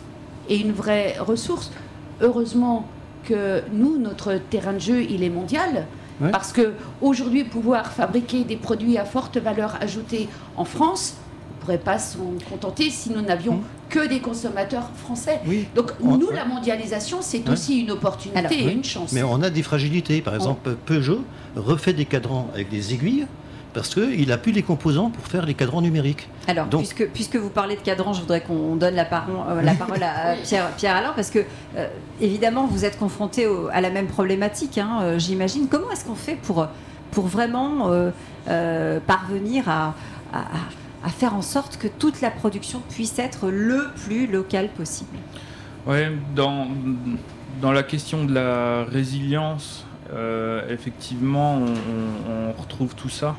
[0.49, 1.71] et une vraie ressource
[2.21, 2.87] heureusement
[3.23, 5.87] que nous, notre terrain de jeu, il est mondial.
[6.31, 11.61] Parce que aujourd'hui, pouvoir fabriquer des produits à forte valeur ajoutée en France, on ne
[11.61, 13.63] pourrait pas s'en contenter si nous n'avions mmh.
[13.89, 15.41] que des consommateurs français.
[15.75, 19.11] Donc nous, la mondialisation, c'est aussi une opportunité et une chance.
[19.11, 20.21] Mais on a des fragilités.
[20.21, 21.23] Par exemple, Peugeot
[21.55, 23.27] refait des cadrans avec des aiguilles
[23.73, 26.29] parce qu'il n'a plus les composants pour faire les cadrans numériques.
[26.47, 29.73] Alors, puisque, puisque vous parlez de cadrans, je voudrais qu'on donne la, parole, euh, la
[29.73, 31.39] parole à Pierre, Pierre Alain, parce que,
[31.75, 31.87] euh,
[32.21, 35.67] évidemment, vous êtes confronté à la même problématique, hein, euh, j'imagine.
[35.67, 36.67] Comment est-ce qu'on fait pour,
[37.11, 37.89] pour vraiment
[39.07, 39.95] parvenir à,
[40.33, 45.17] à, faire en sorte que toute la production puisse être le plus locale possible?
[45.85, 45.99] Oui,
[46.35, 46.67] dans,
[47.61, 49.85] dans la question de la résilience,
[50.69, 53.35] effectivement, on, retrouve tout ça.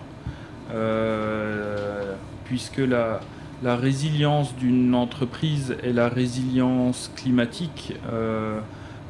[0.74, 3.20] Euh, puisque la,
[3.62, 8.58] la résilience d'une entreprise et la résilience climatique, euh,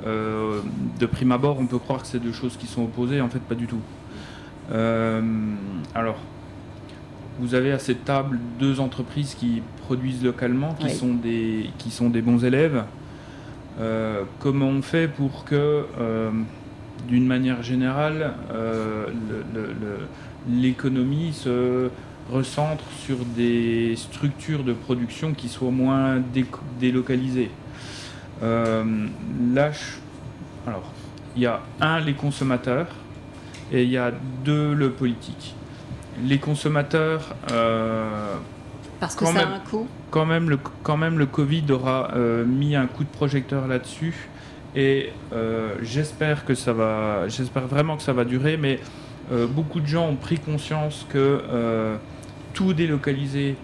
[0.07, 0.61] euh,
[1.01, 3.41] de prime abord, on peut croire que c'est deux choses qui sont opposées, en fait
[3.41, 3.81] pas du tout.
[5.95, 6.17] alors,
[7.41, 12.09] vous avez à cette table deux entreprises qui produisent localement, qui, sont, des, qui sont
[12.09, 12.85] des bons élèves.
[14.39, 15.85] comment on fait pour que,
[17.09, 19.99] d'une manière générale, le
[20.49, 21.91] l'économie se
[22.31, 26.23] recentre sur des structures de production qui soient moins
[26.81, 27.51] délocalisées.
[28.43, 29.07] Euh,
[29.55, 29.71] là,
[30.67, 30.93] alors,
[31.37, 32.89] il y a un, les consommateurs,
[33.73, 34.13] et il y a
[34.45, 35.55] deux, le politique.
[36.23, 38.35] Les consommateurs, euh,
[39.01, 42.13] Parce que ça a un coût quand même, le, quand même, le Covid aura
[42.47, 44.29] mis un coup de projecteur là-dessus.
[44.77, 45.11] Et
[45.83, 48.79] j'espère que ça va, j'espère vraiment que ça va durer, mais
[49.31, 51.99] beaucoup de gens ont pris conscience que
[52.53, 53.57] tout délocaliser,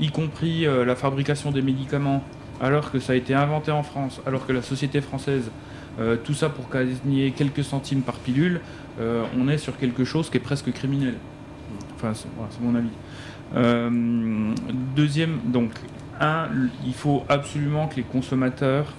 [0.00, 2.22] y compris la fabrication des médicaments,
[2.60, 5.50] alors que ça a été inventé en France, alors que la société française,
[5.98, 8.60] euh, tout ça pour gagner quelques centimes par pilule,
[9.00, 11.14] euh, on est sur quelque chose qui est presque criminel.
[11.94, 12.88] Enfin, c'est mon avis.
[13.56, 14.52] Euh,
[14.94, 15.70] deuxième, donc,
[16.20, 16.48] un,
[16.84, 18.92] il faut absolument que les consommateurs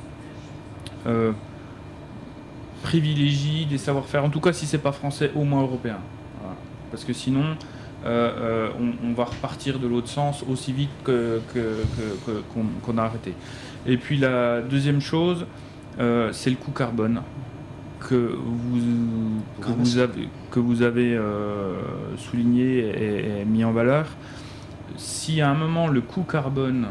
[2.84, 5.98] privilégient des savoir-faire, en tout cas si c'est pas français, au moins européen.
[6.92, 7.56] Parce que sinon,
[8.06, 8.70] euh, euh,
[9.04, 13.34] on, va repartir de l'autre sens aussi vite qu'on a arrêté.
[13.86, 15.46] Et puis la deuxième chose,
[16.00, 17.22] euh, c'est le coût carbone
[18.00, 21.20] que vous, que vous avez, que vous avez
[22.18, 24.06] souligné et, mis en valeur.
[24.96, 26.88] Si à un moment le coût carbone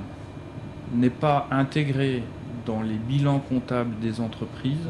[0.95, 2.23] n'est pas intégré
[2.67, 4.89] dans les bilans comptables des entreprises,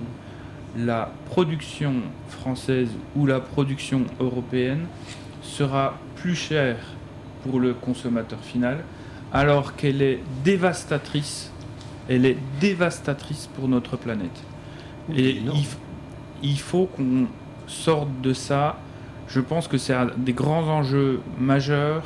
[0.76, 1.94] la production
[2.28, 4.86] française ou la production européenne
[5.42, 6.78] sera plus chère
[7.42, 8.84] pour le consommateur final,
[9.32, 11.52] alors qu'elle est dévastatrice.
[12.08, 14.42] Elle est dévastatrice pour notre planète.
[15.14, 15.40] Et
[16.42, 17.26] il, faut qu'on
[17.66, 18.76] sorte de ça.
[19.28, 22.04] Je pense que c'est un des grands enjeux majeurs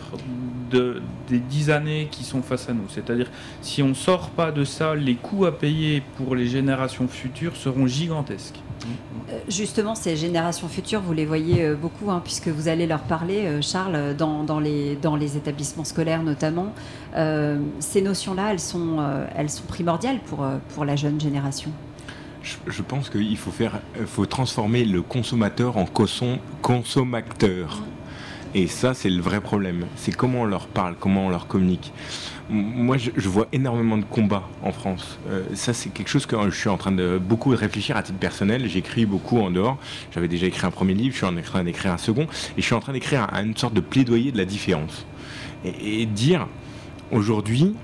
[0.70, 2.88] de, des dix années qui sont face à nous.
[2.88, 3.30] C'est-à-dire,
[3.60, 7.56] si on ne sort pas de ça, les coûts à payer pour les générations futures
[7.56, 8.60] seront gigantesques.
[9.30, 13.00] Euh, justement, ces générations futures, vous les voyez euh, beaucoup, hein, puisque vous allez leur
[13.00, 16.72] parler, euh, Charles, dans, les, établissements scolaires notamment.
[17.14, 18.60] ces notions-là, elles,
[19.50, 21.70] sont primordiales pour la jeune génération.
[22.42, 25.86] Je, pense qu'il faut, faire, faut transformer le consommateur en
[26.62, 27.82] consommateur.
[28.54, 29.86] Et ça, c'est le vrai problème.
[29.96, 31.92] C'est comment on leur parle, comment on leur communique
[32.50, 35.18] moi, je, vois énormément de combats en France.
[35.28, 38.18] Euh, ça, c'est quelque chose que je suis en train de beaucoup réfléchir à titre
[38.18, 38.68] personnel.
[38.68, 39.78] J'écris beaucoup en dehors.
[40.12, 42.62] J'avais déjà écrit un premier livre, je suis en train d'écrire un second, et je
[42.62, 45.06] suis en train d'écrire une sorte de plaidoyer de la différence.
[45.64, 46.48] Et, dire,
[47.12, 47.74] aujourd'hui,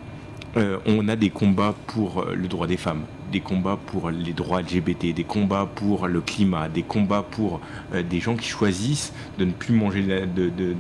[0.57, 4.33] euh, on a des combats pour euh, le droit des femmes, des combats pour les
[4.33, 7.61] droits LGBT, des combats pour le climat, des combats pour
[7.93, 10.27] des gens qui choisissent de ne plus manger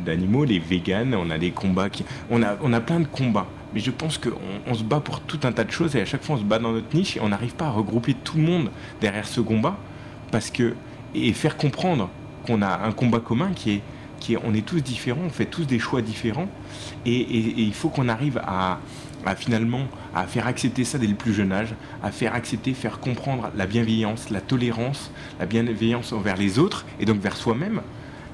[0.04, 2.04] d'animaux, les véganes, on a des combats qui...
[2.30, 3.46] On a, on a plein de combats.
[3.74, 6.22] Mais je pense qu'on se bat pour tout un tas de choses et à chaque
[6.22, 8.42] fois on se bat dans notre niche et on n'arrive pas à regrouper tout le
[8.42, 9.76] monde derrière ce combat
[10.30, 10.74] parce que
[11.14, 12.08] et faire comprendre
[12.46, 13.82] qu'on a un combat commun qui est
[14.20, 16.48] qui est, on est tous différents, on fait tous des choix différents
[17.04, 17.20] et,
[17.60, 18.80] il faut qu'on arrive à,
[19.34, 23.50] finalement à faire accepter ça dès le plus jeune âge, à faire accepter, faire comprendre
[23.56, 25.10] la bienveillance, la tolérance,
[25.40, 27.80] la bienveillance envers les autres et donc vers soi-même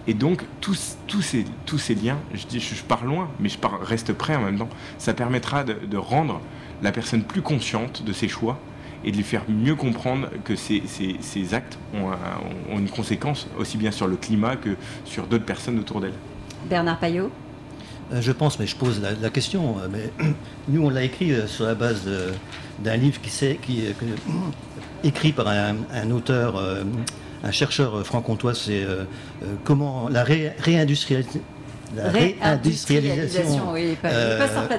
[0.06, 3.58] et donc, tous, tous, ces, tous ces liens, je, dis, je, pars loin, mais je
[3.58, 6.40] pars, reste prêt en même temps, ça permettra de, rendre
[6.82, 8.58] la personne plus consciente de ses choix
[9.04, 12.10] et de lui faire mieux comprendre que ces, ces, actes ont,
[12.72, 16.14] ont, une conséquence aussi bien sur le climat que sur d'autres personnes autour d'elle.
[16.68, 17.30] Bernard Payot
[18.20, 19.76] je pense, mais je pose la, question.
[19.78, 20.10] Euh, mais
[20.68, 22.02] nous, on l'a écrit euh, sur la base
[22.80, 23.94] d'un livre qui, qui est
[25.04, 26.60] écrit par un, un auteur
[27.42, 29.04] un chercheur euh, franc-comtois, c'est euh,
[29.42, 31.42] euh, comment la réindustrialisation
[31.94, 33.74] la réindustrialisation,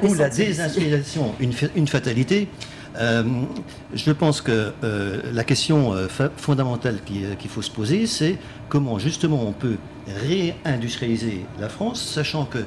[0.01, 2.47] ou la désindustrialisation, une, une fatalité.
[2.95, 4.73] je pense que
[5.31, 5.93] la question
[6.37, 12.65] fondamentale qu'il faut se poser, c'est comment justement on peut réindustrialiser la France, sachant que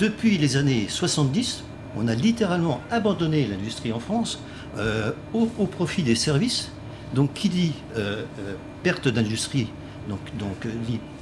[0.00, 1.62] depuis les années 70,
[1.96, 4.40] on a littéralement abandonné l'industrie en France
[5.34, 6.72] au, au, profit des services.
[7.14, 7.72] Donc qui dit
[8.82, 9.68] perte d'industrie,
[10.08, 10.70] donc, donc euh,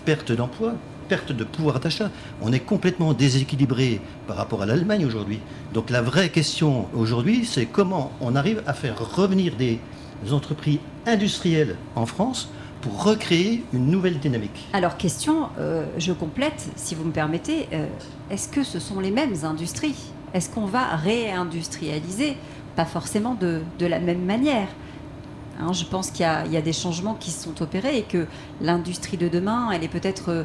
[0.04, 0.74] perte d'emploi,
[1.08, 2.10] perte de pouvoir d'achat.
[2.42, 5.40] On est complètement déséquilibré par rapport à l'Allemagne aujourd'hui.
[5.74, 9.80] Donc la vraie question aujourd'hui, c'est comment on arrive à faire revenir des
[10.30, 14.68] entreprises industrielles en France pour recréer une nouvelle dynamique.
[14.72, 17.86] Alors question, euh, je complète, si vous me permettez, euh,
[18.30, 19.96] est-ce que ce sont les mêmes industries?
[20.34, 22.36] Est-ce qu'on va réindustrialiser?
[22.76, 24.68] Pas forcément de, la même manière.
[25.60, 28.26] Hein, je pense qu'il y, a des changements qui se sont opérés et que
[28.60, 30.44] l'industrie de demain, elle est peut-être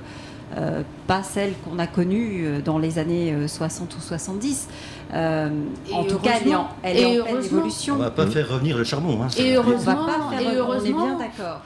[0.57, 4.67] euh, pas celle qu'on a connue dans les années 60 ou 70.
[5.13, 7.95] En tout cas, elle est en, pleine évolution.
[7.95, 9.21] On va pas faire revenir le charbon.
[9.21, 11.61] Hein, et heureusement, on est bien d'accord.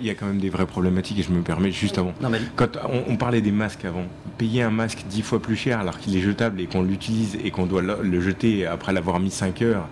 [0.00, 2.12] il y a quand même des vraies problématiques et je me permets juste avant.
[2.56, 4.04] Quand on, parlait des masques avant,
[4.38, 7.50] payer un masque dix fois plus cher alors qu'il est jetable et qu'on l'utilise et
[7.50, 9.88] qu'on doit le jeter après l'avoir mis 5 heures,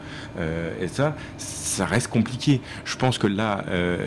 [0.81, 2.61] et ça, ça reste compliqué.
[2.85, 3.65] Je pense que là,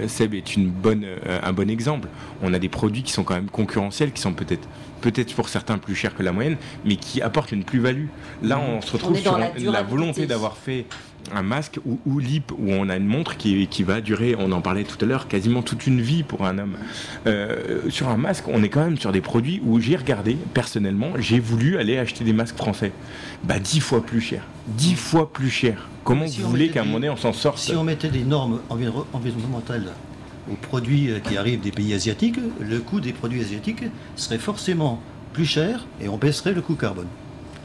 [0.07, 1.05] Seb est une bonne,
[1.43, 2.07] un bon exemple.
[2.41, 4.67] On a des produits qui sont quand même concurrentiels, qui sont peut-être
[5.01, 8.05] peut-être pour certains plus chers que la moyenne, mais qui apportent une plus-value.
[8.43, 8.61] Là, Mmh.
[8.77, 9.37] on se retrouve sur
[9.71, 10.85] la volonté d'avoir fait
[11.35, 14.51] un masque ou, ou LIP, où on a une montre qui, qui va durer, on
[14.51, 16.75] en parlait tout à l'heure, quasiment toute une vie pour un homme.
[17.27, 21.09] Euh, sur un masque, on est quand même sur des produits où j'ai regardé, personnellement,
[21.19, 22.91] j'ai voulu aller acheter des masques français.
[23.43, 24.41] Bah, dix fois plus cher.
[24.67, 25.87] Dix fois plus cher.
[26.03, 28.23] Comment Si vous voulez qu'à un moment donné, on s'en sorte Si on mettait des
[28.23, 29.91] normes enviro- environnementales
[30.51, 33.83] aux produits euh, qui arrivent des pays asiatiques, le coût des produits asiatiques
[34.15, 35.01] serait forcément
[35.33, 37.07] plus cher et on baisserait le coût carbone.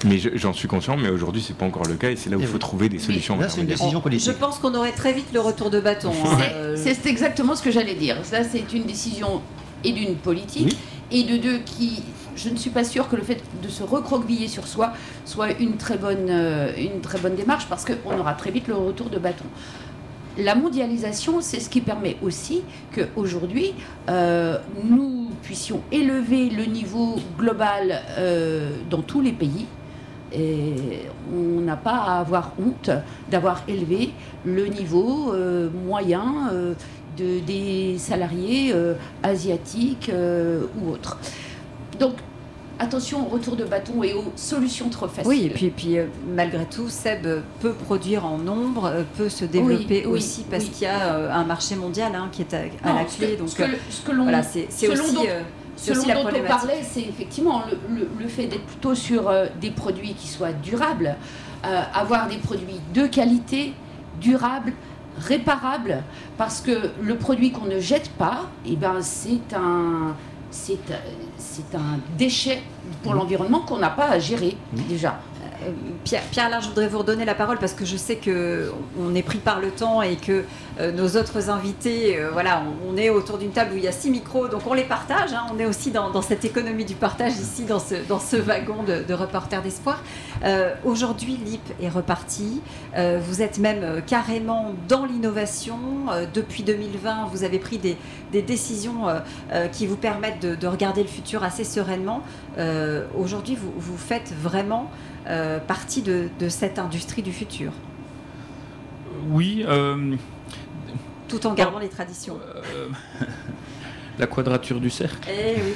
[0.05, 2.37] Mais je- j'en suis conscient, mais aujourd'hui, c'est pas encore le cas et c'est là
[2.37, 2.59] où il faut oui.
[2.59, 3.39] trouver des solutions.
[3.39, 4.39] Là, c'est une décision Je politique.
[4.39, 6.11] pense qu'on aurait très vite le retour de bâton.
[6.25, 6.37] hein.
[6.39, 8.17] C'est- Euh, C'est exactement ce que j'allais dire.
[8.23, 9.41] Ça, c'est une décision
[9.85, 10.77] et d'une politique,
[11.11, 12.03] et de deux qui.
[12.37, 14.93] Je ne suis pas sûre que le fait de se recroqueviller sur soi
[15.25, 18.75] soit une très bonne, euh, une très bonne démarche parce qu'on aura très vite le
[18.75, 19.47] retour de bâton.
[20.39, 22.63] La mondialisation, c'est ce qui permet aussi
[22.95, 23.73] qu'aujourd'hui,
[24.11, 29.67] euh, nous puissions élever le niveau global euh, dans tous les pays.
[31.35, 32.91] On n'a pas à avoir honte
[33.31, 34.11] d'avoir élevé
[34.45, 36.51] le niveau euh, moyen
[37.17, 38.75] de, des salariés
[39.23, 41.19] asiatiques ou autres.
[41.99, 42.17] Donc,
[42.79, 45.27] attention au retour de bâton et aux solutions trop faciles.
[45.29, 49.29] Oui, et puis, puis euh, malgré tout, Seb euh, peut produire en nombre, euh, peut
[49.29, 50.71] se développer Oui, oui, aussi parce oui.
[50.71, 53.33] qu'il y a euh, un marché mondial hein, qui est à, à Non, la clé.
[53.35, 55.23] que- donc ce que, ce que l'on voilà, c'est aussi, dont-
[55.79, 60.53] on parlait, c'est effectivement le, le- le fait d'être plutôt sur des produits qui soient
[60.53, 61.17] durables,
[61.95, 63.73] avoir des produits de qualité,
[64.21, 64.73] durables,
[65.19, 66.03] réparables,
[66.39, 70.15] parce que le produit qu'on ne jette pas, eh ben, c'est un,
[70.51, 70.95] c'est, euh,
[71.39, 72.63] c'est un déchet
[73.03, 73.17] pour Mmh.
[73.19, 75.19] l'environnement qu'on n'a pas à gérer déjà.
[76.05, 79.23] Pierre, Pierre je voudrais vous redonner la parole parce que je sais que on est
[79.23, 80.45] pris par le temps et que
[80.79, 83.93] euh, nos autres invités, euh, voilà, on, est autour d'une table où il y a
[83.93, 85.33] six micros, donc on les partage.
[85.33, 85.47] hein.
[85.53, 89.63] on est aussi dans, cette économie du partage ici, dans ce, wagon de, de reporters
[89.63, 90.03] d'espoir.
[90.45, 92.61] Euh, Aujourd'hui, l'IP est reparti.
[92.97, 95.77] Vous êtes même carrément dans l'innovation.
[96.33, 97.97] Depuis 2020, vous avez pris des,
[98.43, 99.07] décisions
[99.73, 102.23] qui vous permettent de, de regarder le futur assez sereinement.
[103.19, 104.91] Aujourd'hui, vous faites vraiment
[105.29, 107.73] euh, partie de, de cette industrie du futur,
[109.31, 110.15] Oui, euh,
[111.29, 112.39] tout en gardant les traditions.
[112.75, 112.89] euh,
[114.19, 115.29] la quadrature du cercle.
[115.29, 115.75] Eh oui.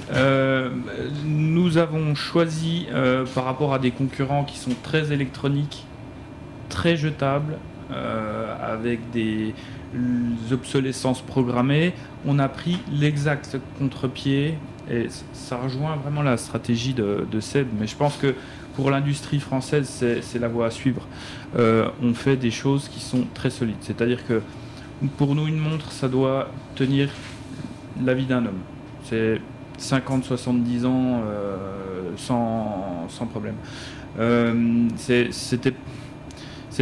[1.24, 2.86] Nous avons choisi,
[3.34, 5.84] par rapport à des concurrents qui sont très électroniques,
[6.68, 7.58] très jetables,
[8.62, 9.54] avec des
[10.52, 11.92] obsolescences programmées,
[12.24, 14.54] on a pris l'exact contre-pied
[14.90, 17.66] et ça rejoint vraiment la stratégie de, de Seb.
[17.78, 18.34] Mais je pense que
[18.74, 19.88] pour l'industrie française,
[20.22, 21.06] c'est la voie à suivre.
[21.56, 23.76] Euh, on fait des choses qui sont très solides.
[23.80, 24.42] C'est-à-dire que
[25.16, 27.08] pour nous, une montre, ça doit tenir
[28.04, 28.60] la vie d'un homme.
[29.04, 29.40] C'est
[29.78, 31.56] 50-70 ans euh,
[32.16, 33.54] sans, problème.
[34.18, 35.30] Euh, c'est-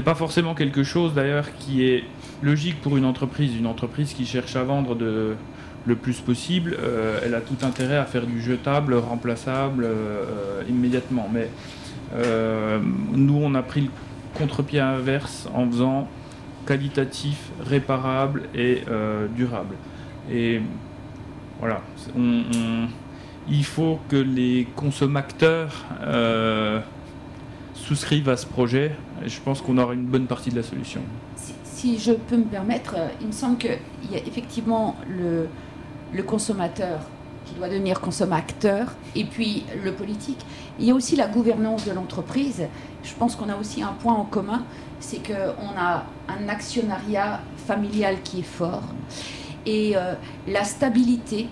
[0.05, 2.05] pas forcément quelque chose d'ailleurs qui est
[2.43, 3.57] logique pour une entreprise.
[3.57, 8.05] Une entreprise qui cherche à vendre le plus possible, euh, elle a tout intérêt à
[8.05, 9.89] faire du jetable, remplaçable
[10.69, 11.29] immédiatement.
[11.33, 11.49] Mais
[12.13, 13.91] nous, on a pris le
[14.39, 16.09] contre-pied inverse en faisant
[16.67, 19.75] qualitatif, réparable et euh, durable.
[20.31, 20.61] Et
[21.59, 21.81] voilà,
[23.49, 26.81] il faut que les consommateurs euh,
[27.75, 28.93] souscrivent à ce projet.
[29.25, 31.01] Et je pense qu'on aura une bonne partie de la solution.
[31.65, 33.79] Si, je peux me permettre, euh, il me semble qu'il
[34.11, 37.01] y a effectivement le consommateur
[37.49, 40.39] qui doit devenir consommateur et puis le politique.
[40.79, 42.67] Il y a aussi la gouvernance de l'entreprise.
[43.03, 44.65] Je pense qu'on a aussi un point en commun,
[45.01, 48.83] c'est qu'on a un actionnariat familial qui est fort.
[49.67, 50.15] Et euh,
[50.47, 51.49] la stabilité,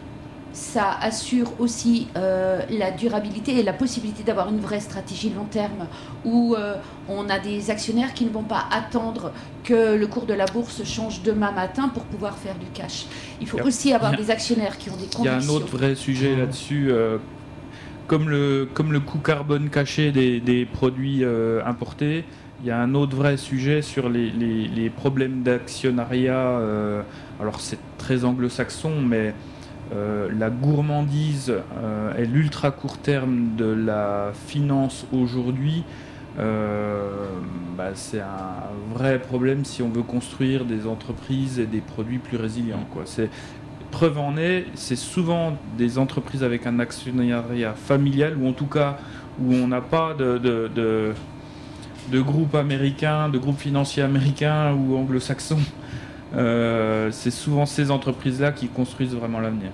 [0.57, 5.87] ça assure aussi euh, la durabilité et la possibilité d'avoir une vraie stratégie long terme
[6.25, 6.77] où euh,
[7.11, 9.33] on a des actionnaires qui ne vont pas attendre
[9.65, 13.05] que le cours de la bourse change demain matin pour pouvoir faire du cash.
[13.43, 15.53] Il faut aussi avoir des actionnaires qui ont des Il y a convictions.
[15.53, 16.87] un autre vrai sujet là-dessus.
[16.91, 17.19] euh,
[18.07, 21.23] comme, le, comme le coût carbone caché des, des produits
[21.67, 22.25] importés,
[22.63, 26.59] il y a un autre vrai sujet sur les, les- les problèmes d'actionnariat.
[27.43, 29.35] alors c'est très anglo-saxon, mais
[29.95, 35.85] euh, la gourmandise euh, et l'ultra court terme de la finance aujourd'hui,
[36.39, 37.29] euh,
[37.77, 42.37] bah, c'est un vrai problème si on veut construire des entreprises et des produits plus
[42.37, 42.87] résilients.
[42.93, 43.05] Quoi.
[43.93, 48.99] Preuve en est, c'est souvent des entreprises avec un actionnariat familial, ou en tout cas
[49.41, 50.39] où on n'a pas de,
[52.11, 55.59] de groupe américain, de groupe financier américain ou anglo-saxon.
[56.35, 59.71] Euh, c'est souvent ces entreprises-là qui construisent vraiment l'avenir.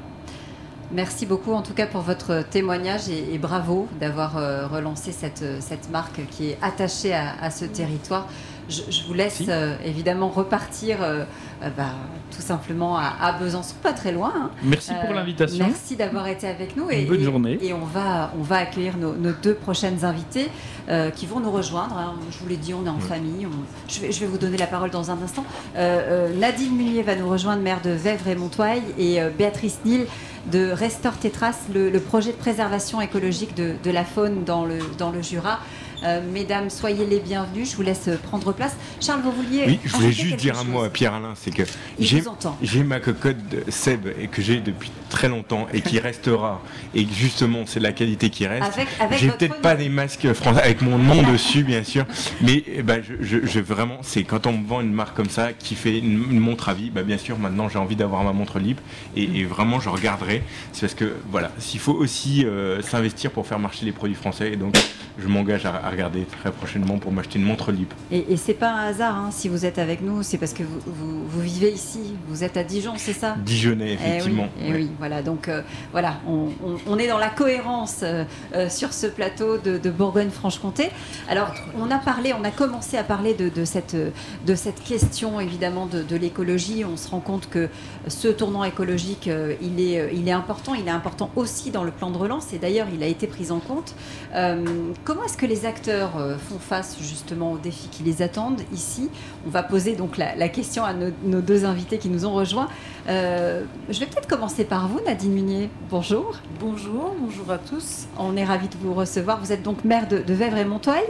[0.92, 5.90] Merci beaucoup en tout cas pour votre témoignage et, bravo d'avoir euh, relancé cette, cette
[5.90, 8.28] marque qui est attachée à, ce territoire.
[8.72, 11.24] Je, vous laisse euh, évidemment repartir euh,
[11.76, 11.90] bah,
[12.34, 14.32] tout simplement à, Besançon, pas très loin.
[14.34, 14.50] Hein.
[14.62, 15.66] Merci pour l'invitation.
[15.66, 16.90] Merci d'avoir été avec nous.
[16.90, 17.58] Et, bonne journée.
[17.60, 20.48] Et, on, va, on va accueillir nos, deux prochaines invités
[21.14, 21.96] qui vont nous rejoindre.
[21.96, 22.14] Hein.
[22.30, 23.46] Je vous l'ai dit, on est en famille.
[23.88, 25.44] Je, vais, je, vais, vous donner la parole dans un instant.
[25.76, 30.06] Nadine Munier va nous rejoindre, maire de Vèvres et Montoil, et Béatrice Nil
[30.50, 35.22] de Restore Tétras, le, projet de préservation écologique de, la faune dans le, dans le
[35.22, 35.60] Jura.
[36.04, 37.70] Euh, mesdames, soyez les bienvenus.
[37.70, 38.76] Je vous laisse prendre place.
[39.00, 39.64] Charles, vous vouliez.
[39.66, 41.62] Oui, je voulais juste dire un mot à Pierre-Alain c'est que
[41.98, 46.60] j'ai ma cocotte de Seb et que j'ai depuis très longtemps et qui restera.
[46.94, 48.72] Et justement, c'est la qualité qui reste.
[49.12, 52.04] J'ai peut-être pas des masques français avec mon nom dessus, bien sûr,
[52.40, 55.98] mais ben, je, vraiment, c'est quand on me vend une marque comme ça qui fait
[55.98, 58.82] une, montre à vie, bah, bien sûr, maintenant j'ai envie d'avoir ma montre libre
[59.16, 60.42] et, vraiment je regarderai.
[60.72, 64.52] C'est parce que voilà, s'il faut aussi euh, s'investir pour faire marcher les produits français
[64.52, 64.76] et donc
[65.18, 67.94] je m'engage à, regarder très prochainement pour m'acheter une montre libre.
[68.10, 70.62] Et, et c'est pas un hasard hein, si vous êtes avec nous, c'est parce que
[70.62, 70.80] vous,
[71.26, 73.36] vous, vivez ici, vous êtes à Dijon, c'est ça?
[73.44, 74.48] Dijonais, eh effectivement.
[74.60, 75.62] Eh oui, voilà, donc euh,
[75.92, 78.24] voilà, on, est dans la cohérence euh,
[78.54, 80.90] euh, sur ce plateau de, Bourgogne-Franche-Comté.
[81.28, 85.86] Alors, on a parlé, on a commencé à parler de, cette, de cette question évidemment
[85.86, 86.84] de, l'écologie.
[86.84, 87.68] On se rend compte que
[88.08, 89.28] ce tournant écologique,
[89.60, 90.74] il, est, il est important.
[90.74, 93.50] Il est important aussi dans le plan de relance et d'ailleurs, il a été pris
[93.50, 93.94] en compte.
[94.32, 99.08] Comment est-ce que les acteurs euh, font face justement aux défis qui les attendent ici
[99.46, 102.68] On va poser donc la, question à nos, deux invités qui nous ont rejoints.
[103.08, 105.70] Euh, je vais peut-être commencer par vous, Nadine Munier.
[105.90, 106.36] Bonjour.
[106.60, 108.06] Bonjour, bonjour à tous.
[108.18, 109.40] On est ravis de vous recevoir.
[109.40, 111.02] Vous êtes donc maire de, Vèvres et Montoil.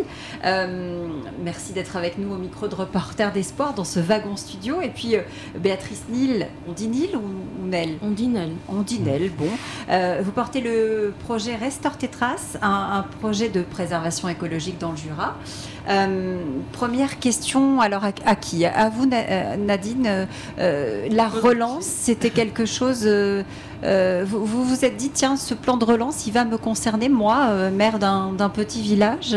[0.44, 1.06] Euh,
[1.42, 4.80] merci d'être avec nous au micro de Reporter d'Espoir dans ce wagon studio.
[4.80, 5.16] Et puis
[5.58, 8.52] Béatrice Nil, on dit Nil ou, Nel On dit Nel.
[8.68, 9.48] On dit Nel, bon.
[10.22, 14.96] vous portez le projet Restore tes traces, un, un projet de préservation écologique dans le
[14.96, 15.36] Jura.
[15.88, 16.36] Euh,
[16.72, 18.64] première question, alors à, qui?
[18.64, 20.26] À vous, euh, Nadine.
[20.58, 23.06] Euh, la relance, c'était quelque chose.
[23.06, 27.98] vous, vous êtes dit, tiens, ce plan de relance, il va me concerner, moi, maire
[27.98, 29.36] d'un petit village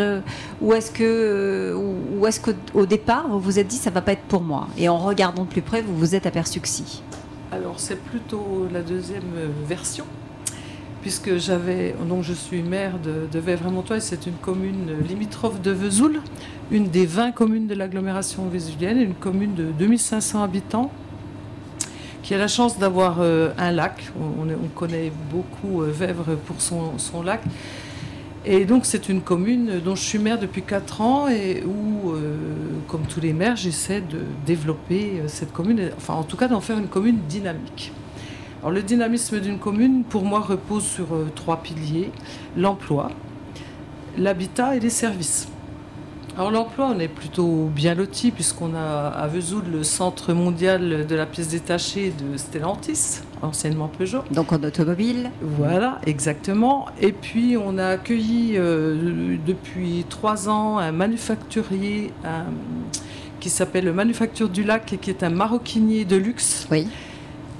[0.61, 4.23] Ou est-ce que, ou, est-ce qu'au départ, vous vous êtes dit, ça va pas être
[4.27, 4.67] pour moi?
[4.77, 7.01] Et en regardant de plus près, vous vous êtes aperçu que si
[7.51, 9.33] Alors, c'est plutôt la deuxième
[9.67, 10.05] version
[11.05, 16.19] puisque j'avais, donc je suis maire de, de Vèvres-Montois, c'est une commune limitrophe de Vesoul,
[16.71, 20.89] une des 20 communes de l'agglomération vésulienne, une commune de 2500 habitants,
[22.23, 24.11] qui a la chance d'avoir euh, un lac.
[24.19, 26.15] On, connaît beaucoup euh,
[26.47, 27.43] pour son, son, lac.
[28.43, 32.35] Et donc c'est une commune dont je suis maire depuis 4 ans et où, euh,
[32.87, 36.79] comme tous les maires, j'essaie de développer cette commune, enfin en tout cas d'en faire
[36.79, 37.93] une commune dynamique
[38.71, 42.11] le dynamisme d'une commune, pour moi, repose sur euh, trois piliers
[42.57, 43.11] l'emploi,
[44.17, 45.47] l'habitat et les services.
[46.37, 51.15] Alors l'emploi, on est plutôt bien loti puisqu'on a à Vesoul le centre mondial de
[51.15, 54.23] la pièce détachée de Stellantis, anciennement Peugeot.
[54.31, 55.31] Donc en automobile.
[55.41, 56.87] Voilà, exactement.
[56.99, 62.11] Et puis on a accueilli euh, depuis trois ans un manufacturier
[63.39, 66.67] qui s'appelle le Manufacture du Lac, qui est un maroquinier de luxe.
[66.69, 66.89] Oui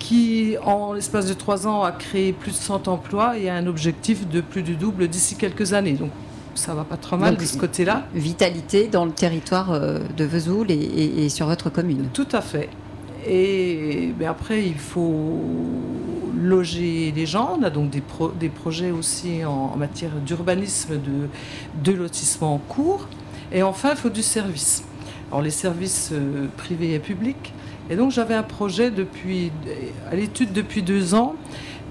[0.05, 3.65] qui, en l'espace de trois ans, a créé plus de 100 emplois et a un
[3.65, 5.93] objectif de plus du double d'ici quelques années.
[5.93, 6.11] Donc,
[6.53, 8.05] ça va pas trop mal de ce côté-là.
[8.13, 12.09] Vitalité dans le territoire euh, de Vesoul et, sur votre commune.
[12.13, 12.69] Tout à fait.
[13.27, 15.41] Et mais après, il faut
[16.39, 17.57] loger les gens.
[17.59, 18.03] On a donc des,
[18.39, 21.29] des projets aussi en, matière d'urbanisme, de,
[21.83, 23.07] de lotissement en cours.
[23.51, 24.83] Et enfin, il faut du service.
[25.31, 27.53] Alors, les services euh, privés et publics,
[27.89, 29.51] et donc j'avais un projet depuis,
[30.11, 31.35] à l'étude depuis deux ans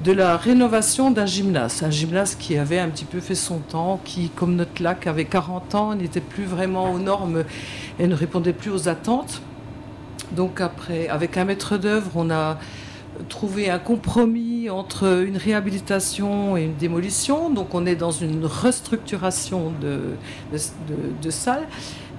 [0.03, 1.83] de la rénovation d'un gymnase.
[1.83, 5.25] Un gymnase qui avait un petit peu fait son temps, qui, comme notre lac, avait
[5.25, 7.45] 40 ans, n'était plus vraiment aux normes
[7.99, 9.41] et ne répondait plus aux attentes.
[10.33, 12.59] Donc après, avec un maître d'œuvre, on a
[13.29, 17.51] trouvé un compromis entre une réhabilitation et une démolition.
[17.51, 20.01] Donc on est dans une restructuration de,
[20.53, 21.67] de, de, de salles.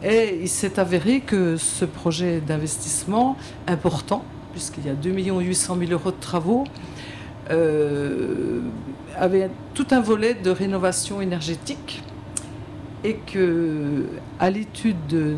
[0.08, 5.92] Et il s'est avéré que ce projet d'investissement important, puisqu'il y a 2 800 000
[5.92, 6.64] euros de travaux,
[7.50, 8.62] euh,
[9.18, 12.04] avait tout un volet de rénovation énergétique
[13.04, 14.06] et que,
[14.40, 15.38] à l'étude de,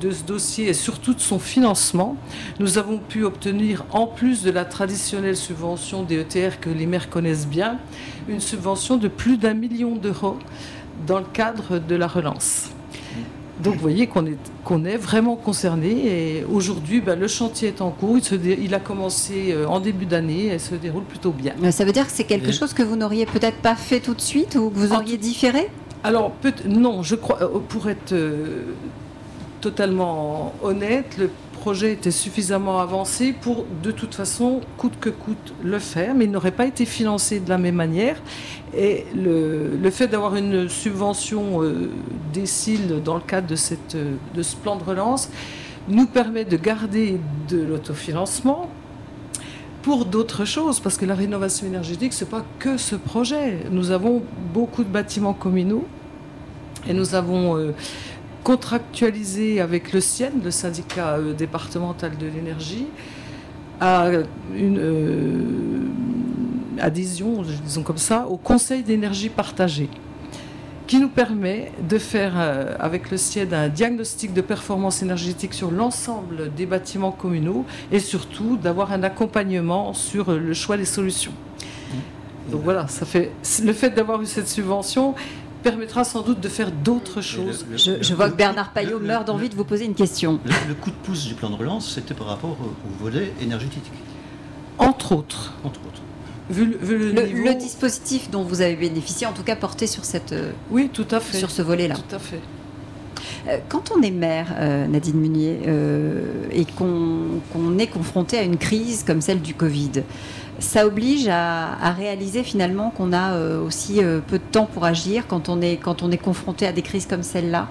[0.00, 2.16] de, ce dossier et surtout de son financement,
[2.58, 7.10] nous avons pu obtenir, en plus de la traditionnelle subvention des ETR que les maires
[7.10, 7.78] connaissent bien,
[8.28, 10.38] une subvention de plus d'un million d'euros
[11.06, 12.70] dans le cadre de la relance.
[13.62, 15.90] Donc vous voyez qu'on est, qu'on est vraiment concerné.
[16.38, 19.66] Et aujourd'hui ben, le chantier est en cours, il, se dé- il a commencé euh,
[19.66, 21.52] en début d'année et se déroule plutôt bien.
[21.62, 24.14] Euh, Ça veut dire que c'est quelque chose que vous n'auriez peut-être pas fait tout
[24.14, 25.68] de suite ou que vous auriez différé?
[26.04, 28.14] Alors peut- non, je crois, euh, pour être
[29.60, 31.30] totalement honnête, le
[31.60, 36.30] projet était suffisamment avancé pour de toute façon, coûte que coûte, le faire, mais il
[36.30, 38.16] n'aurait pas été financé de la même manière.
[38.74, 41.90] Et le, fait d'avoir une subvention euh,
[42.32, 45.28] décile dans le cadre de, cette, euh, de ce plan de relance
[45.88, 48.70] nous permet de garder de l'autofinancement
[49.82, 53.58] pour d'autres choses, parce que la rénovation énergétique, ce n'est pas que ce projet.
[53.70, 54.22] Nous avons
[54.54, 55.84] beaucoup de bâtiments communaux
[56.88, 57.72] et nous avons euh,
[58.42, 62.86] contractualisé avec le CIEN, le syndicat euh, départemental de l'énergie,
[63.80, 64.08] à
[64.54, 65.88] une euh,
[66.78, 69.88] adhésion, disons comme ça, au Conseil d'énergie partagée
[70.86, 75.70] qui nous permet de faire euh, avec le CIED un diagnostic de performance énergétique sur
[75.70, 81.30] l'ensemble des bâtiments communaux et surtout d'avoir un accompagnement sur le choix des solutions.
[82.50, 83.30] Donc voilà, ça fait
[83.62, 85.14] le fait d'avoir eu cette subvention
[85.62, 87.66] permettra sans doute de faire d'autres choses.
[87.70, 90.40] Le- je, le- vois que Bernard Payot meurt d'envie de vous poser une question.
[90.44, 93.32] Le, le coup de pouce du plan de relance, c'était par rapport au, au volet
[93.40, 93.90] énergétique,
[94.78, 96.00] Entre autres, entre autres.
[96.50, 97.44] vu, le- vu le, Le, niveau.
[97.48, 101.06] le dispositif dont vous avez bénéficié, en tout cas porté sur, cette, euh, Oui, tout
[101.10, 101.38] à fait.
[101.38, 101.94] sur ce volet-là.
[101.96, 102.40] Tout à fait.
[103.50, 106.22] Euh, Quand on est maire, euh, Nadine Munier, euh,
[106.52, 110.02] et qu'on est confronté à une crise comme celle du Covid,
[110.58, 115.62] ça oblige à, réaliser finalement qu'on a aussi peu de temps pour agir quand on
[115.62, 115.78] est,
[116.18, 117.68] confronté à des crises comme celle-là.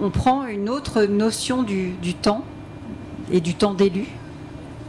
[0.00, 2.44] On, prend une autre notion du, temps
[3.32, 4.06] et du temps d'élu.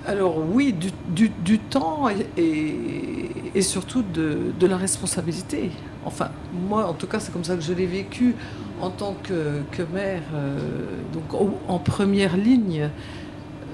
[0.05, 2.03] Alors oui, du, temps
[2.37, 5.71] et, surtout de la responsabilité.
[6.05, 6.29] Enfin,
[6.67, 8.35] moi, en tout cas, c'est comme ça que je l'ai vécu
[8.81, 10.57] en tant que, que maire, euh,
[11.13, 12.89] donc en première ligne,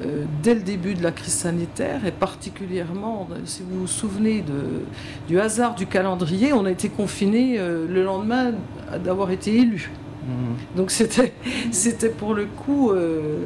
[0.04, 4.82] euh, dès le début de la crise sanitaire, et particulièrement, si vous vous souvenez de-
[5.28, 8.52] du hasard du calendrier, on a été confiné le lendemain
[9.04, 9.90] d'avoir été élu.
[10.76, 11.34] Donc c'était,
[11.72, 13.44] c'était pour le coup euh,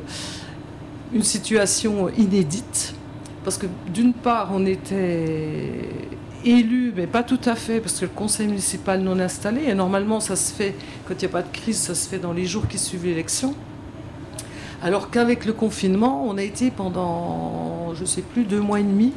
[1.14, 2.95] une situation inédite,
[3.43, 5.89] parce que d'une part on était
[6.46, 10.20] élu, mais pas tout à fait, parce que le conseil municipal non installé, et normalement
[10.20, 10.76] ça se fait,
[11.08, 13.06] quand il n'y a pas de crise, ça se fait dans les jours qui suivent
[13.06, 13.54] l'élection.
[14.82, 18.84] Alors qu'avec le confinement, on a été pendant, je ne sais plus, deux mois et
[18.84, 19.12] demi.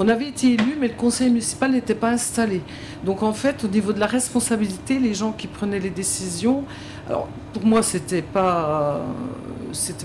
[0.00, 2.62] On avait été élu, mais le conseil municipal n'était pas installé.
[3.04, 6.64] Donc en fait, au niveau de la responsabilité, les gens qui prenaient les décisions,
[7.08, 9.04] alors pour moi, c'était pas,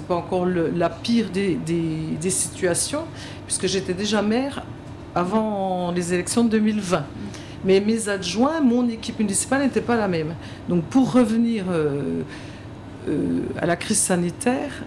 [0.08, 3.04] pas encore la pire des, des- des situations,
[3.46, 4.64] puisque j'étais déjà maire
[5.16, 7.06] avant les élections de 2020.
[7.66, 10.36] Mais mes adjoints, mon équipe municipale n'était pas la même.
[10.68, 12.22] Donc pour revenir euh,
[13.08, 14.84] euh, à la crise sanitaire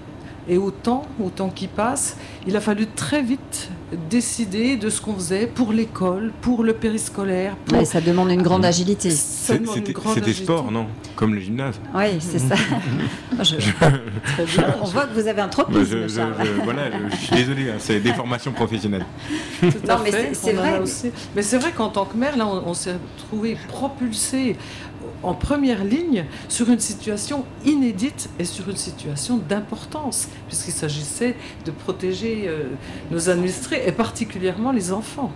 [0.48, 2.16] et au temps, au temps qui passe,
[2.46, 3.70] il a fallu très vite
[4.10, 7.54] décider de ce qu'on faisait pour l'école, pour le périscolaire.
[7.66, 7.78] Pour...
[7.78, 9.10] Ouais, ça demande une grande agilité.
[9.10, 9.16] Ça
[9.54, 10.44] C'est- demande une C'était grande c'était agilité.
[10.44, 10.86] sport, non?
[11.14, 11.76] Comme le gymnase.
[11.94, 12.56] Oui, c'est ça.
[13.42, 14.74] Je- Très bien.
[14.82, 17.74] on voit que vous avez un tropisme, je, je- voilà, je, je suis désolé, hein,
[17.78, 19.06] c'est des formations professionnelles.
[19.60, 20.78] Tout à Non, mais fait, c'est- vrai.
[20.80, 21.10] aussi.
[21.34, 24.56] Mais c'est vrai qu'en tant que maire, là, on, on s'est trouvé propulsé
[25.22, 31.70] en première ligne sur une situation inédite et sur une situation d'importance, puisqu'il s'agissait de
[31.70, 32.64] protéger euh,
[33.10, 35.32] nos administrés et particulièrement les enfants.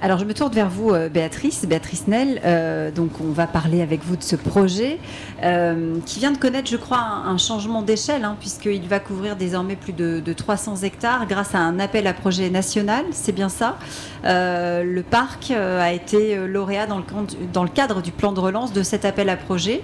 [0.00, 2.40] Alors je me tourne vers vous, euh, Béatrice, Béatrice Nel.
[2.44, 5.00] Euh, donc on va parler avec vous de ce projet
[5.42, 9.74] euh, qui vient de connaître, je crois, un, changement d'échelle, hein, puisqu'il va couvrir désormais
[9.74, 13.06] plus de, de 300 hectares grâce à un appel à projet national.
[13.10, 13.76] C'est bien ça.
[14.24, 19.28] Le parc a été lauréat dans le, cadre du plan de relance de cet appel
[19.28, 19.82] à projet.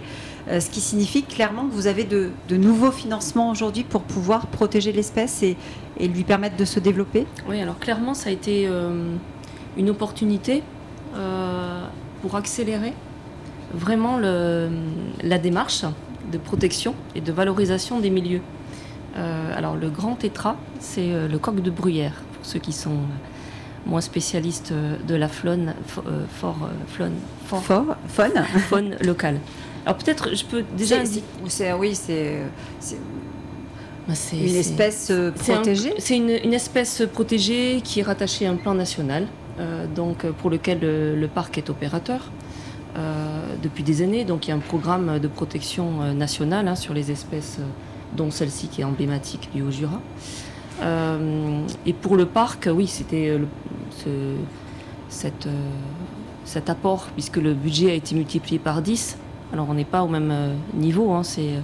[0.48, 5.42] ce qui signifie clairement que vous avez de, nouveaux financements aujourd'hui pour pouvoir protéger l'espèce
[5.42, 5.56] et,
[6.00, 7.26] lui permettre de se développer.
[7.48, 8.68] Oui, alors clairement, ça a été
[9.76, 10.62] une opportunité
[11.16, 11.84] euh,
[12.22, 12.92] pour accélérer
[13.72, 14.68] vraiment le-
[15.22, 15.84] la démarche
[16.32, 18.40] de protection et de valorisation des milieux.
[19.16, 22.98] Euh, alors le grand tétra, c'est euh, le coq de bruyère, pour ceux qui sont
[23.86, 24.72] moins spécialistes
[25.06, 25.26] de la
[26.06, 27.12] euh, fort, faune,
[27.46, 28.32] fort- Fort, faune.
[28.70, 29.38] faune locale.
[29.84, 30.96] Alors peut-être je peux déjà
[31.48, 32.38] c'est- oui, c'est
[34.08, 35.94] Bah, une espèce un- protégée.
[35.98, 39.26] C'est une, une espèce protégée qui est rattachée à un plan national,
[39.94, 42.30] donc euh, pour lequel le, le parc est opérateur
[42.96, 44.24] euh, depuis des années.
[44.24, 47.64] Donc il y a un programme de protection euh, nationale hein, sur les espèces, euh,
[48.16, 50.00] dont celle-ci qui est emblématique du Haut-Jura.
[50.82, 53.44] Euh, et pour le parc, oui, c'était euh,
[54.06, 54.36] euh,
[56.44, 59.18] cet apport, puisque le budget a été multiplié par 10.
[59.52, 61.60] Alors on n'est pas au même euh, niveau, hein, c'est, euh,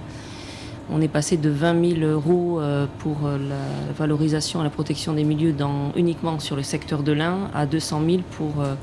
[0.93, 5.13] On est passé de 20 000 euros euh, pour euh, la valorisation et la protection
[5.13, 5.55] des milieux
[5.95, 8.75] uniquement sur le secteur de l'Ain à 200 000 pour euh,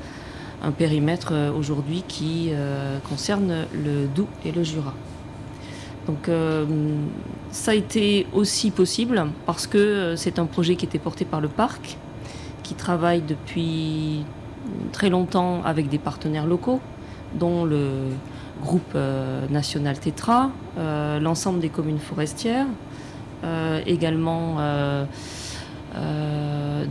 [0.63, 2.51] un périmètre aujourd'hui qui
[3.07, 4.93] concerne le Doubs et le Jura.
[6.05, 6.29] Donc
[7.49, 11.47] ça a été aussi possible parce que c'est un projet qui était porté par le
[11.47, 11.95] parc,
[12.61, 14.25] qui travaille depuis
[14.91, 16.81] très longtemps avec des partenaires locaux,
[17.35, 18.09] dont le,
[18.61, 22.67] groupe euh, national Tetra, euh, l'ensemble des communes forestières,
[23.43, 24.57] euh, également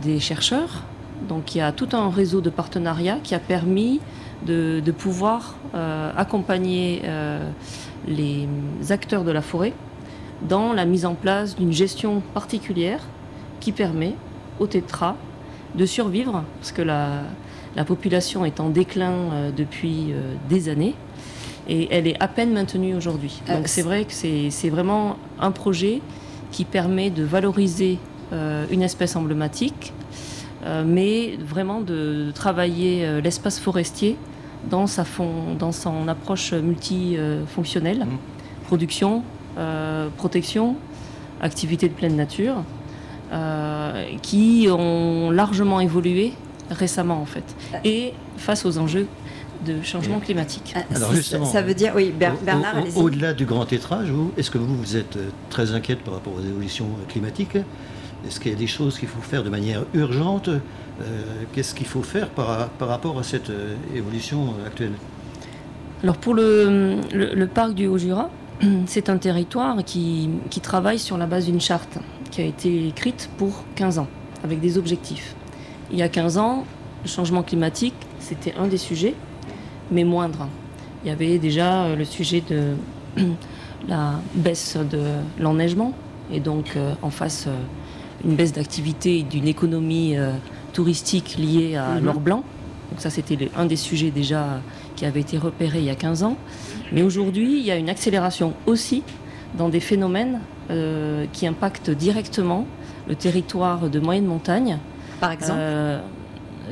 [0.01, 0.83] des chercheurs.
[1.27, 3.99] Donc il y a tout un réseau de partenariats qui a permis
[4.45, 5.55] de, pouvoir
[6.17, 7.01] accompagner
[8.07, 8.47] les
[8.89, 9.73] acteurs de la forêt
[10.47, 13.01] dans la mise en place d'une gestion particulière
[13.59, 14.15] qui permet
[14.59, 15.15] au tétra
[15.75, 20.13] de survivre, parce que la population est en déclin depuis
[20.49, 20.95] des années
[21.69, 23.41] et elle est à peine maintenue aujourd'hui.
[23.47, 26.01] Euh, Donc c'est vrai que c'est vraiment un projet
[26.51, 27.99] qui permet de valoriser
[28.33, 29.93] euh, une espèce emblématique,
[30.65, 34.17] euh, mais vraiment de, travailler l'espace forestier
[34.69, 35.05] dans, sa
[35.57, 38.65] dans son approche multifonctionnelle, mmh.
[38.65, 39.23] production,
[40.17, 40.75] protection,
[41.41, 42.63] activité de pleine nature,
[44.21, 46.33] qui ont largement évolué
[46.69, 47.43] récemment en fait,
[47.83, 49.07] et face aux enjeux
[49.65, 50.73] de changement climatique.
[50.75, 54.57] Ah, Alors justement, ça veut dire, oui, Bernard, au, Au-delà du grand étrage, est-ce que
[54.57, 57.57] vous, vous êtes euh, très inquiète par rapport aux évolutions euh, climatiques?
[58.27, 60.49] Est-ce qu'il y a des choses qu'il faut faire de manière urgente?
[60.49, 60.61] Euh,
[61.53, 63.51] Qu'est-ce qu'il faut faire par, par, rapport à cette
[63.95, 64.91] évolution actuelle?
[66.03, 68.29] Alors pour le, le, parc du Haut-Jura,
[68.85, 71.97] c'est un territoire qui, qui travaille sur la base d'une charte
[72.31, 74.07] qui a été écrite pour 15 ans,
[74.43, 75.35] avec des objectifs.
[75.91, 76.65] Il y a 15 ans,
[77.03, 79.15] le changement climatique, c'était un des sujets
[79.91, 80.47] mais moindre.
[81.03, 82.75] Il y avait déjà euh, le sujet de
[83.87, 85.01] la baisse de
[85.39, 85.93] l'enneigement
[86.31, 87.55] et donc euh, en face euh,
[88.25, 90.17] une baisse d'activité d'une économie
[90.73, 92.03] touristique liée à mhm.
[92.03, 92.43] l'or blanc.
[92.91, 94.61] Donc ça c'était un des sujets déjà
[94.97, 96.35] qui avait été repéré il y a 15 ans.
[96.91, 99.03] Mais aujourd'hui il y a une accélération aussi
[99.57, 100.41] dans des phénomènes
[101.31, 102.65] qui impactent directement
[103.07, 104.79] le territoire de moyenne montagne.
[105.21, 105.61] Par exemple?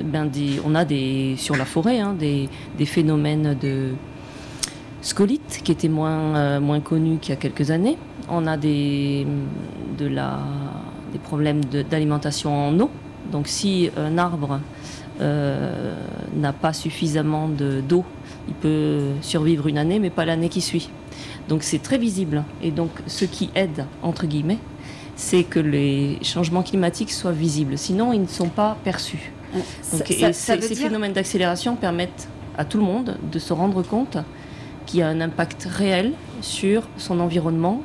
[0.04, 0.30] Ben
[0.66, 2.50] on a des, sur la forêt hein, des,
[2.86, 3.94] phénomènes de
[5.02, 7.98] scolite qui étaient moins, euh, connus qu'il y a quelques années.
[8.30, 9.26] On a des
[11.24, 12.90] problèmes d'alimentation en eau.
[13.32, 14.60] Donc si un arbre
[15.20, 15.96] euh,
[16.36, 18.06] n'a pas suffisamment d'eau,
[18.48, 20.90] il peut survivre une année, mais pas l'année qui suit.
[21.50, 22.44] Donc c'est très visible.
[22.62, 24.60] Et donc ce qui aide, entre guillemets,
[25.16, 27.78] c'est que les changements climatiques soient visibles.
[27.78, 29.32] Sinon, ils ne sont pas perçus.
[29.94, 32.28] Donc, ces phénomènes d'accélération permettent
[32.58, 34.18] à tout le monde de se rendre compte
[34.86, 37.82] qu'il y a un impact réel sur son environnement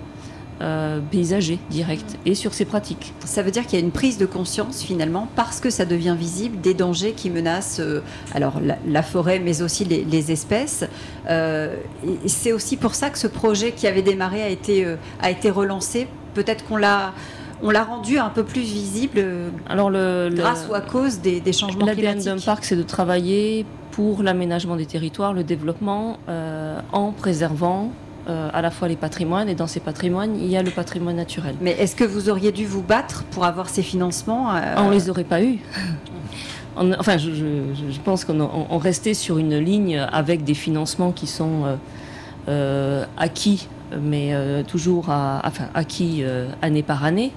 [0.63, 3.13] euh, paysager direct et sur ses pratiques.
[3.25, 6.15] Ça veut dire qu'il y a une prise de conscience finalement parce que ça devient
[6.17, 8.01] visible des dangers qui menacent euh,
[8.33, 10.85] alors la, forêt mais aussi les, espèces.
[11.29, 11.75] Euh,
[12.27, 14.87] c'est aussi pour ça que ce projet qui avait démarré a été,
[15.21, 16.07] a été relancé.
[16.35, 17.13] Peut-être qu'on l'a
[17.63, 21.41] on l'a rendu un peu plus visible euh, Alors le, grâce ou à cause des,
[21.53, 22.05] changements climatiques.
[22.05, 27.93] L'ADN d'un parc, c'est de travailler pour l'aménagement des territoires, le développement, euh, en préservant
[28.29, 31.17] euh, à la fois les patrimoines et dans ces patrimoines, il y a le patrimoine
[31.17, 31.55] naturel.
[31.61, 35.11] Mais est-ce que vous auriez dû vous battre pour avoir ces financements On ne les
[35.11, 35.59] aurait pas eus.
[36.77, 41.77] enfin, je, pense qu'on restait sur une ligne avec des financements qui sont
[43.17, 43.69] acquis,
[44.01, 44.35] mais
[44.67, 46.23] toujours enfin, acquis
[46.63, 47.33] année par année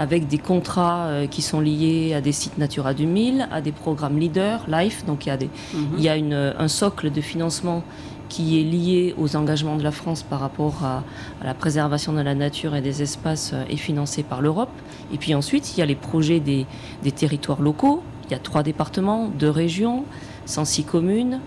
[0.00, 4.18] avec des contrats euh, qui sont liés à des sites Natura 2000, à des programmes
[4.18, 5.04] leaders, LIFE.
[5.04, 5.88] Donc il y a, des, mhm.
[5.98, 7.84] il y a une, un socle de financement
[8.30, 11.02] qui est lié aux engagements de la France par rapport à,
[11.44, 14.70] la préservation de la nature et des espaces euh, et financé par l'Europe.
[15.12, 16.64] Et puis ensuite, il y a les projets des,
[17.02, 18.02] des, territoires locaux.
[18.24, 20.06] Il y a trois départements, deux régions,
[20.46, 21.40] 106 communes.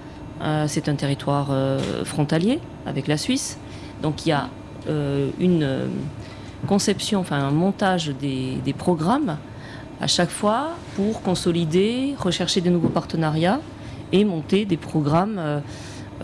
[0.44, 1.50] Euh, c'est un territoire
[2.04, 3.58] frontalier avec la Suisse.
[4.04, 4.50] Donc il y a
[5.40, 5.90] une
[6.68, 9.38] conception, enfin un montage des, programmes
[10.02, 13.60] à chaque fois pour consolider, rechercher de nouveaux partenariats
[14.12, 15.60] et monter des programmes euh,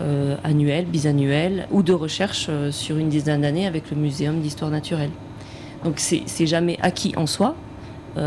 [0.00, 4.70] euh, annuels, bisannuels ou de recherche euh, sur une dizaine d'années avec le Muséum d'histoire
[4.70, 5.10] naturelle.
[5.84, 7.54] Donc c'est jamais acquis en soi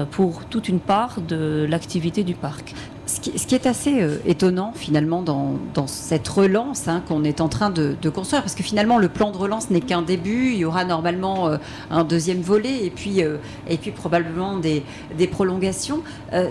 [0.10, 2.74] pour toute une part de l'activité du parc.
[3.06, 7.70] Ce qui, est assez euh, étonnant finalement dans, cette relance hein, qu'on est en train
[7.70, 10.86] de, construire, parce que finalement le plan de relance n'est qu'un début, il y aura
[10.86, 11.58] normalement euh,
[11.91, 13.38] un deuxième volet et puis, euh,
[13.68, 14.84] et puis probablement des,
[15.32, 16.01] prolongations,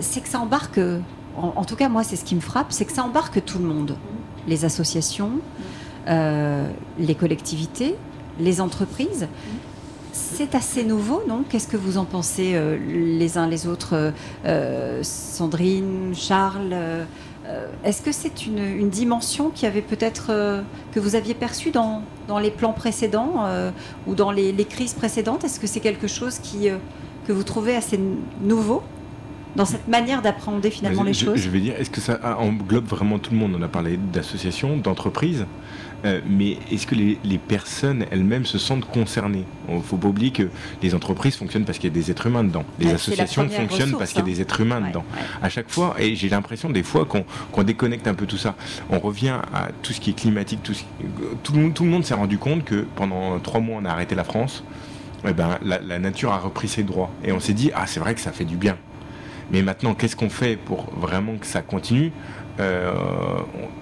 [0.01, 0.79] c'est que ça embarque,
[1.37, 3.65] en, tout cas moi c'est ce qui me frappe, c'est que ça embarque tout le
[3.65, 3.95] monde,
[4.47, 5.31] les associations,
[6.07, 7.95] les collectivités,
[8.39, 9.27] les entreprises.
[10.13, 11.43] C'est assez nouveau, non?
[11.49, 14.13] Qu'est-ce que vous en pensez euh, les uns les autres
[14.45, 16.75] euh, Sandrine, Charles
[17.83, 20.31] Est-ce que c'est une, dimension qui avait peut-être
[20.93, 23.45] que vous aviez perçue dans, dans, les plans précédents
[24.07, 25.43] ou dans les, les crises précédentes?
[25.43, 26.69] Est-ce que c'est quelque chose qui,
[27.27, 27.99] que vous trouvez assez
[28.41, 28.83] nouveau
[29.55, 31.37] dans cette manière d'appréhender finalement les choses?
[31.37, 33.55] Je vais dire, est-ce que ça englobe vraiment tout le monde?
[33.57, 35.45] On a parlé d'associations, d'entreprises,
[36.05, 40.31] euh, mais est-ce que les, personnes elles-mêmes se sentent concernées Il ne faut pas oublier
[40.31, 40.49] que
[40.81, 42.65] les entreprises fonctionnent parce qu'il y a des êtres humains dedans.
[42.79, 44.43] Les associations fonctionnent parce qu'il y a des hein.
[44.43, 45.05] êtres humains dedans.
[45.41, 48.55] À chaque fois, et j'ai l'impression des fois qu'on déconnecte un peu tout ça.
[48.89, 50.73] On revient à tout ce qui est climatique, tout,
[51.43, 54.15] tout, le, tout le monde s'est rendu compte que pendant trois mois on a arrêté
[54.15, 54.63] la France.
[55.25, 57.09] Eh ben, la, la nature a repris ses droits.
[57.23, 58.77] Et on s'est dit, ah c'est vrai que ça fait du bien.
[59.51, 62.11] Mais maintenant, qu'est-ce qu'on fait pour vraiment que ça continue
[62.59, 62.93] euh,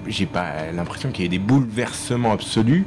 [0.08, 2.86] J'ai pas l'impression qu'il y ait des bouleversements absolus.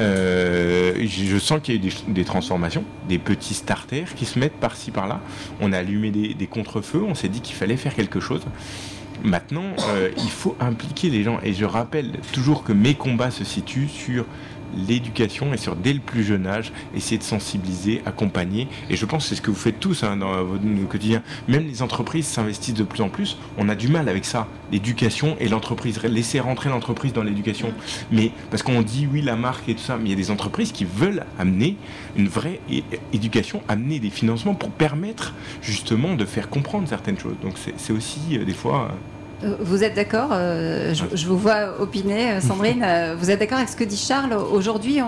[0.00, 4.58] Euh, je sens qu'il y a eu des, transformations, des petits starters qui se mettent
[4.58, 5.20] par-ci par-là.
[5.60, 8.42] On a allumé des, des contre-feux, on s'est dit qu'il fallait faire quelque chose.
[9.24, 11.40] Maintenant, euh, il faut impliquer les gens.
[11.42, 14.24] Et je rappelle toujours que mes combats se situent sur
[14.76, 18.68] l'éducation et sur dès le plus jeune âge, essayer de sensibiliser, accompagner.
[18.90, 21.22] Et je pense que c'est ce que vous faites tous hein, dans votre quotidien.
[21.48, 23.36] Même les entreprises s'investissent de plus en plus.
[23.56, 26.02] On a du mal avec ça, l'éducation et l'entreprise.
[26.02, 27.72] Laisser rentrer l'entreprise dans l'éducation.
[28.10, 30.30] Mais parce qu'on dit oui, la marque et tout ça, mais il y a des
[30.30, 31.76] entreprises qui veulent amener
[32.16, 32.60] une vraie
[33.12, 37.36] éducation, amener des financements pour permettre justement de faire comprendre certaines choses.
[37.42, 38.90] Donc c'est aussi euh, des fois...
[38.90, 42.84] Euh, vous êtes d'accord euh, je, vous vois opiner, euh, Sandrine.
[43.18, 44.32] vous êtes d'accord avec ce que dit Charles?
[44.32, 45.00] Aujourd'hui,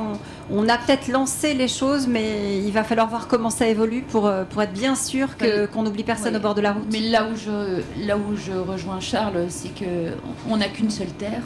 [0.51, 4.31] on, a peut-être lancé les choses, mais il va falloir voir comment ça évolue pour,
[4.51, 5.29] pour être bien sûr
[5.73, 6.87] qu'on n'oublie personne au bord de la route.
[6.93, 11.43] Mais là où je, là où je rejoins Charles, c'est qu'on n'a qu'une seule terre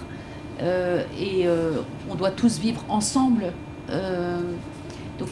[1.18, 1.46] et
[2.10, 3.52] on doit tous vivre ensemble.
[5.18, 5.28] donc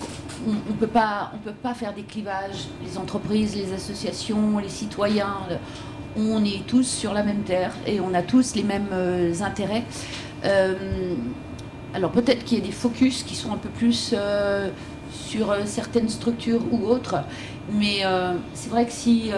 [0.47, 5.37] on ne peut, peut pas faire des clivages, les entreprises, les associations, les citoyens
[6.17, 9.85] on est tous sur la même terre et on a tous les mêmes euh, intérêts.
[10.45, 11.15] Euh,
[11.95, 14.69] alors peut-être qu'il y a des focus qui sont un peu plus euh,
[15.13, 17.17] sur certaines structures ou autres,
[17.71, 18.03] mais
[18.55, 19.31] c'est vrai que si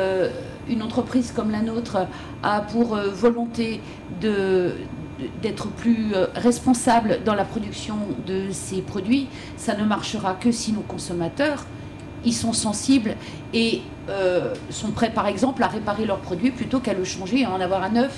[0.69, 2.07] une entreprise comme la nôtre
[2.45, 3.81] a pour volonté
[4.21, 10.83] d'être plus responsable dans la production de ses produits, ça ne marchera que si nos
[10.83, 11.67] consommateurs
[12.25, 13.17] ils sont sensibles
[13.53, 17.45] et euh, sont prêts, par exemple, à réparer leurs produits plutôt qu'à le changer et
[17.45, 18.17] à en avoir un neuf.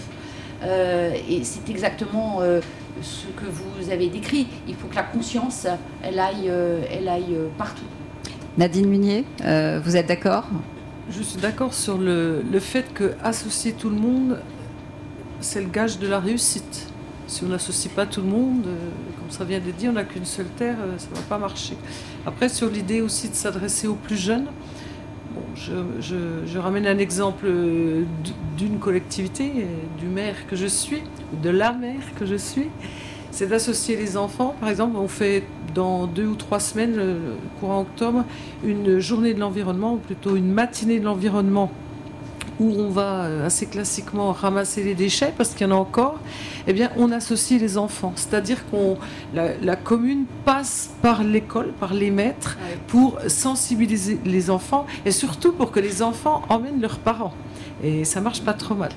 [0.62, 2.61] Euh, et c'est exactement euh,
[3.02, 4.46] ce que vous avez décrit.
[4.66, 5.66] Il faut que la conscience,
[6.02, 6.50] elle aille,
[6.90, 7.84] elle aille partout.
[8.57, 9.24] Nadine Munier,
[9.84, 10.44] vous êtes d'accord?
[11.11, 14.38] Je suis d'accord sur le, le fait que associer tout le monde,
[15.40, 16.88] c'est le gage de la réussite.
[17.26, 18.64] Si on n'associe pas tout le monde,
[19.18, 21.76] comme ça vient d'être dit, on n'a qu'une seule terre, ça ne va pas marcher.
[22.24, 24.46] Après, sur l'idée aussi de s'adresser aux plus jeunes,
[25.56, 27.46] je, ramène un exemple
[28.56, 29.52] d'une collectivité,
[29.98, 31.02] du maire que je suis,
[31.42, 32.68] de la maire que je suis,
[33.30, 34.54] c'est d'associer les enfants.
[34.60, 36.98] Par exemple, on fait dans deux ou trois semaines,
[37.60, 38.24] courant octobre,
[38.64, 41.70] une journée de l'environnement, ou plutôt une matinée de l'environnement
[42.61, 46.18] où on va euh, assez classiquement ramasser les déchets, parce qu'il y en a encore,
[46.66, 48.12] eh bien, on associe les enfants.
[48.16, 48.96] C'est-à-dire qu'on
[49.34, 55.70] la, commune passe par l'école, par les maîtres, pour sensibiliser les enfants et surtout pour
[55.70, 57.34] que les enfants emmènent leurs parents.
[57.82, 58.90] Et ça marche pas trop mal.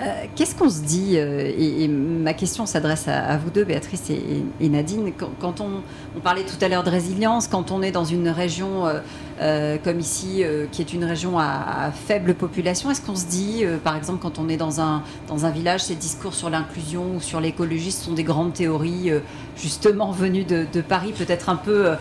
[0.00, 4.68] Euh, qu'est-ce qu'on se dit euh, et, ma question s'adresse à, vous deux, Béatrice et,
[4.68, 5.12] Nadine.
[5.40, 8.84] Quand, on, parlait tout à l'heure de résilience, quand on est dans une région
[9.40, 10.42] euh, comme ici,
[10.72, 14.48] qui est une région à, faible population, est-ce qu'on se dit, par exemple, quand on
[14.48, 18.24] est dans un, dans un village, ces discours sur l'inclusion ou sur l'écologie sont des
[18.24, 19.10] grandes théories,
[19.56, 21.92] justement venues de, de Paris, peut-être un peu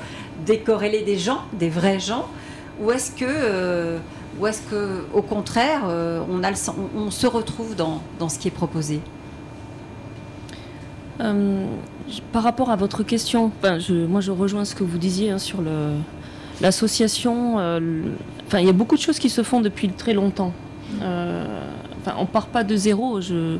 [0.45, 2.28] décorrélées des gens, des vrais gens
[2.82, 3.98] Ou est-ce que
[4.39, 6.51] ou est-ce que, au contraire, euh, on, a
[6.95, 8.99] on, se retrouve dans, dans, ce qui est proposé
[11.21, 11.65] euh,
[12.31, 15.59] Par rapport à votre question, je, moi je rejoins ce que vous disiez hein, sur
[16.61, 17.57] l'association.
[17.57, 17.79] Euh,
[18.47, 20.53] enfin, il y a beaucoup de choses qui se font depuis très longtemps.
[21.01, 23.19] Enfin, on part pas de zéro.
[23.19, 23.59] Mm.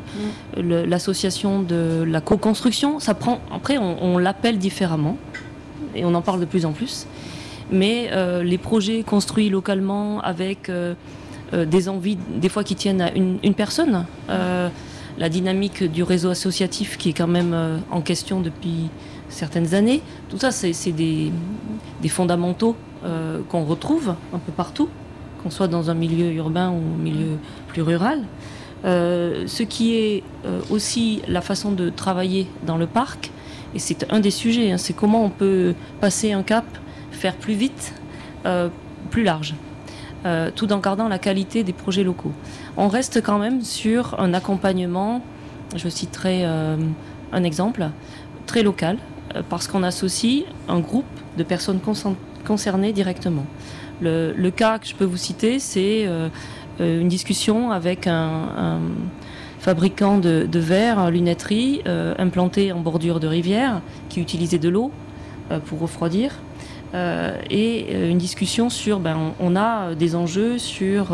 [0.56, 3.40] L'association de la co-construction, ça prend.
[3.52, 5.18] Après, on, on l'appelle différemment
[5.94, 7.06] et on en parle de plus en plus
[7.70, 10.94] mais euh, les projets construits localement avec euh,
[11.52, 16.96] euh, des envies, des fois qui tiennent à une, personne, la dynamique du réseau associatif
[16.96, 18.88] qui est quand même en question depuis
[19.28, 21.32] certaines années, tout ça c'est des,
[22.08, 22.76] fondamentaux
[23.48, 24.88] qu'on retrouve un peu partout,
[25.42, 28.20] qu'on soit dans un milieu urbain ou un milieu plus rural.
[28.84, 30.22] ce qui est
[30.70, 33.32] aussi la façon de travailler dans le parc,
[33.74, 36.64] et c'est un des sujets, hein, c'est comment on peut passer un cap
[37.18, 37.92] faire plus vite,
[39.10, 39.54] plus large,
[40.54, 42.32] tout en gardant la qualité des projets locaux.
[42.76, 45.22] On reste quand même sur un accompagnement,
[45.76, 47.90] je citerai un exemple,
[48.46, 48.96] très local,
[49.48, 51.04] parce qu'on associe un groupe
[51.36, 51.80] de personnes
[52.44, 53.44] concernées directement.
[54.00, 56.28] Le, cas que je peux vous citer, c'est euh,
[56.80, 58.80] euh, une discussion avec un,
[59.58, 64.92] fabricant de, verre, lunetterie, euh, implanté en bordure de rivière, qui utilisait de l'eau
[65.66, 66.32] pour refroidir.
[66.94, 71.08] Et une discussion sur, ben, on, a des enjeux sur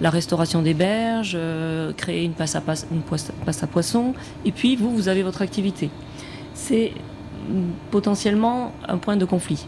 [0.00, 1.38] la restauration des berges,
[1.96, 4.14] créer une passe, à une passe à poisson,
[4.44, 5.90] et puis vous, vous avez votre activité.
[6.54, 6.92] C'est
[7.90, 9.66] potentiellement un point de conflit.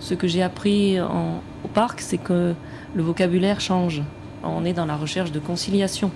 [0.00, 2.54] Ce que j'ai appris au parc, c'est que
[2.94, 4.02] le vocabulaire change.
[4.42, 6.10] On est dans la recherche de conciliation.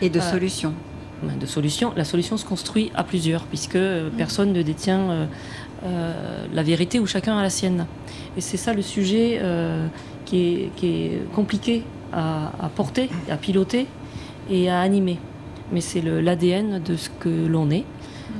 [0.00, 0.74] Et de euh, solutions.
[1.22, 1.92] De solutions.
[1.96, 4.10] La solution se construit à plusieurs, puisque mm.
[4.16, 5.28] personne ne détient
[5.84, 7.86] euh, euh, la vérité ou chacun a la sienne.
[8.36, 9.40] Et c'est ça le sujet
[10.24, 13.86] qui est, compliqué à, porter, à piloter
[14.50, 15.18] et à animer.
[15.72, 17.84] Mais c'est l'ADN de ce que l'on est.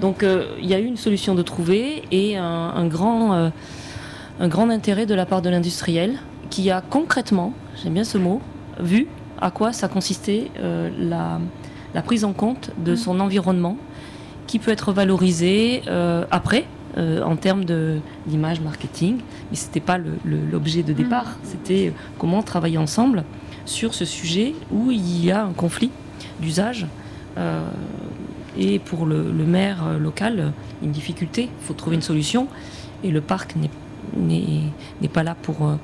[0.01, 0.25] Donc
[0.61, 3.51] il y a eu une solution de trouver et un grand
[4.41, 6.19] un grand intérêt de la part de l'industriel
[6.51, 8.41] qui a concrètement, j'aime bien ce mot,
[8.81, 9.07] vu
[9.41, 13.77] à quoi ça consistait euh, la, prise en compte de son environnement
[14.47, 16.67] qui peut être valorisé euh, après
[16.97, 17.65] euh, en termes
[18.27, 19.19] d'image marketing,
[19.51, 21.37] mais ce n'était pas l'objet de départ, mm.
[21.45, 23.25] c'était comment travailler ensemble
[23.65, 25.91] sur ce sujet où il y a un conflit
[26.41, 26.87] d'usage.
[28.59, 32.49] et pour le, le, maire local, une difficulté, il faut trouver une solution.
[33.05, 33.55] Et le parc
[34.17, 35.75] n'est pas là pour euh,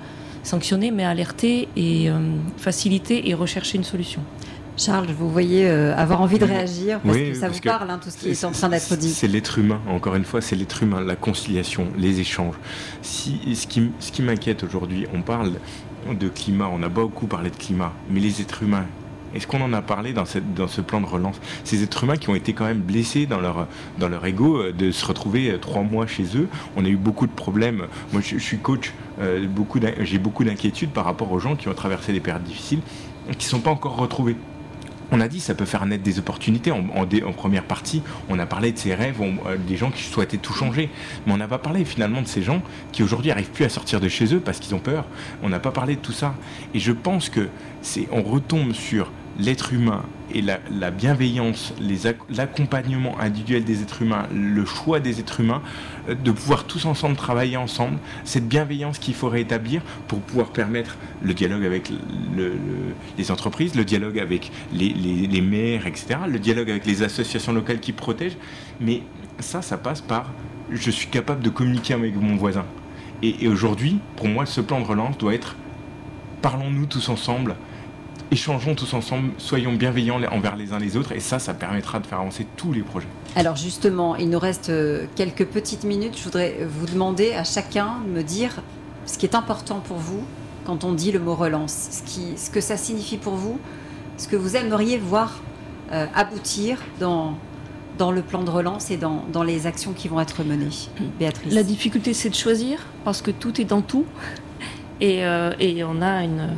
[0.42, 2.18] sanctionner, mais alerter et euh,
[2.56, 4.22] faciliter et rechercher une solution.
[4.78, 8.10] Charles, vous voyez euh, avoir envie de réagir parce que ça vous parle, hein, tout
[8.10, 9.10] ce qui est, en train d'être dit.
[9.10, 12.54] C'est l'être humain, encore une fois, c'est l'être humain, la conciliation, les échanges.
[13.02, 15.54] Si, ce qui, ce qui m'inquiète aujourd'hui, on parle
[16.08, 18.86] de climat, on a beaucoup parlé de climat, mais les êtres humains,
[19.34, 21.40] est-ce qu'on en a parlé dans, cette, dans ce plan de relance?
[21.64, 23.66] Ces êtres humains qui ont été quand même blessés dans leur,
[23.98, 26.48] dans leur ego, euh, de se retrouver euh, trois mois chez eux.
[26.76, 27.86] On a eu beaucoup de problèmes.
[28.12, 29.46] Moi, je, suis coach, euh,
[30.00, 32.80] j'ai beaucoup d'inquiétudes par rapport aux gens qui ont traversé des périodes difficiles
[33.28, 34.36] et qui ne sont pas encore retrouvés.
[35.10, 36.70] On a dit ça peut faire naître des opportunités.
[36.70, 39.20] En, en, première partie, on a parlé de ces rêves,
[39.66, 40.90] des gens qui souhaitaient tout changer.
[41.26, 44.00] Mais on n'a pas parlé finalement de ces gens qui aujourd'hui n'arrivent plus à sortir
[44.00, 45.06] de chez eux parce qu'ils ont peur.
[45.42, 46.34] On n'a pas parlé de tout ça.
[46.74, 47.48] Et je pense que
[47.80, 50.02] c'est, on retombe sur l'être humain
[50.34, 51.72] et la, bienveillance,
[52.28, 55.62] l'accompagnement individuel des êtres humains, le choix des êtres humains,
[56.08, 60.96] euh, de pouvoir tous ensemble travailler ensemble, cette bienveillance qu'il faut rétablir pour pouvoir permettre
[61.22, 61.90] le dialogue avec
[63.16, 67.92] les entreprises, le dialogue avec les, maires, etc., le dialogue avec les associations locales qui
[67.92, 68.36] protègent.
[68.80, 69.02] Mais
[69.38, 70.32] ça, ça passe par
[70.70, 72.66] je suis capable de communiquer avec mon voisin.
[73.22, 75.56] et aujourd'hui, pour moi, ce plan de relance doit être
[76.42, 77.56] parlons-nous tous ensemble
[78.30, 82.06] échangeons tous ensemble, soyons bienveillants envers les uns les autres, et ça, ça permettra de
[82.06, 83.08] faire avancer tous les projets.
[83.36, 86.16] Alors justement, il nous reste euh, quelques petites minutes.
[86.18, 88.62] Je voudrais vous demander à chacun de me dire
[89.06, 90.22] ce qui est important pour vous
[90.64, 93.58] quand on dit le mot relance, ce, qui, ce que ça signifie pour vous,
[94.18, 95.40] ce que vous aimeriez voir
[95.92, 97.34] euh, aboutir dans,
[97.96, 100.68] dans le plan de relance et dans, dans, les actions qui vont être menées.
[101.18, 101.54] Béatrice.
[101.54, 104.04] La difficulté, c'est de choisir, parce que tout est dans tout.
[105.00, 106.50] Et, euh, et on a une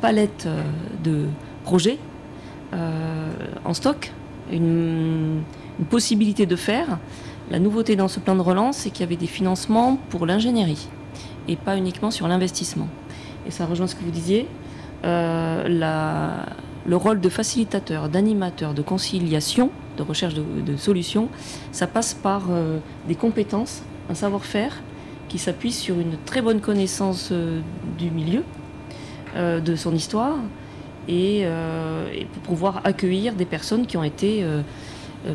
[0.00, 0.62] palette euh,
[1.04, 1.26] de
[1.64, 1.98] projets
[2.72, 3.30] euh,
[3.64, 4.12] en stock,
[4.50, 5.42] une,
[5.88, 6.98] possibilité de faire.
[7.50, 10.88] La nouveauté dans ce plan de relance, c'est qu'il y avait des financements pour l'ingénierie
[11.48, 12.86] et pas uniquement sur l'investissement.
[13.46, 14.46] Et ça rejoint ce que vous disiez.
[15.04, 16.44] Euh,
[16.86, 21.28] le rôle de facilitateur, d'animateur, de conciliation, de recherche de, solutions,
[21.72, 22.42] ça passe par
[23.08, 24.82] des compétences, un savoir-faire
[25.28, 27.32] qui s'appuie sur une très bonne connaissance
[27.98, 28.44] du milieu,
[29.36, 30.38] euh, de son histoire
[31.08, 34.62] euh, et, pour pouvoir accueillir des personnes qui ont été euh,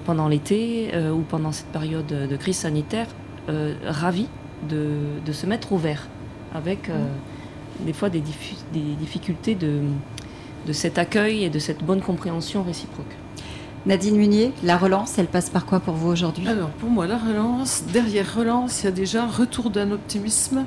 [0.03, 3.05] pendant l'été ou pendant cette période de crise sanitaire
[3.85, 4.27] ravies
[4.67, 6.07] de, se mettre au vert
[6.55, 6.89] avec
[7.81, 8.23] des fois des,
[8.99, 9.81] difficultés de,
[10.65, 13.15] de cet accueil et de cette bonne compréhension réciproque.
[13.85, 16.47] Nadine Munier, la relance, elle passe par quoi pour vous aujourd'hui?
[16.47, 20.65] Alors pour moi, la relance, derrière relance, il y a déjà retour d'un optimisme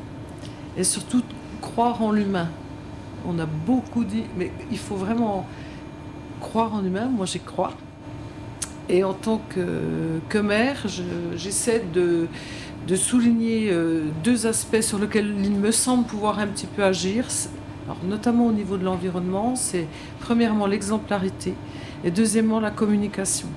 [0.77, 1.23] et surtout
[1.61, 2.49] croire en l'humain
[3.27, 5.47] on a beaucoup dit, mais il faut vraiment
[6.41, 7.07] croire en humain.
[7.07, 7.73] Moi, j'y crois.
[8.89, 10.87] Et en tant que, que mère,
[11.37, 12.27] j'essaie de,
[12.97, 17.27] souligner euh, deux aspects sur lesquels il me semble pouvoir un petit peu agir.
[18.05, 19.87] Notamment au niveau de l'environnement, c'est
[20.21, 21.55] premièrement l'exemplarité
[22.05, 23.49] et deuxièmement la communication.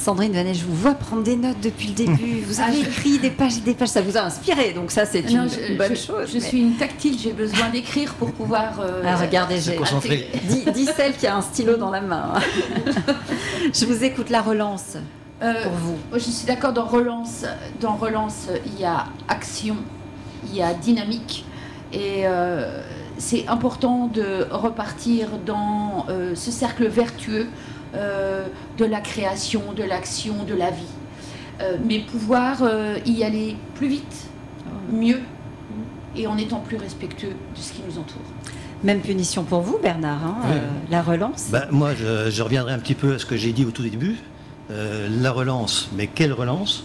[0.00, 2.40] Sandrine Vanet, je vous vois prendre des notes depuis le début.
[2.46, 5.20] Vous avez écrit des pages et des pages, ça vous a inspiré, donc ça c'est
[5.20, 6.30] une, je, bonne je, chose.
[6.32, 8.80] Je suis une tactile, j'ai besoin d'écrire pour pouvoir.
[8.80, 9.78] Euh, ah, regardez, j'ai
[10.48, 12.32] dit, dit, celle qui a un stylo dans la main.
[13.74, 14.96] je vous écoute la relance.
[15.42, 15.98] Euh, pour vous.
[16.14, 17.44] Je suis d'accord dans relance.
[17.80, 19.76] Dans relance, il y a action,
[20.46, 21.44] il y a dynamique,
[21.92, 22.80] et euh,
[23.18, 27.46] c'est important de repartir dans euh, ce cercle vertueux
[27.94, 28.46] euh,
[28.78, 30.82] de la création, de l'action, de la vie.
[31.60, 32.62] Euh, mais pouvoir
[33.04, 34.28] y aller plus vite,
[34.90, 35.20] mieux,
[36.16, 38.22] et en étant plus respectueux de ce qui nous entoure.
[38.82, 40.36] Même punition pour vous, Bernard, hein,
[40.90, 43.66] la relance ben, Moi, je, je, reviendrai un petit peu à ce que j'ai dit
[43.66, 44.16] au tout début.
[44.70, 46.84] la relance, mais quelle relance?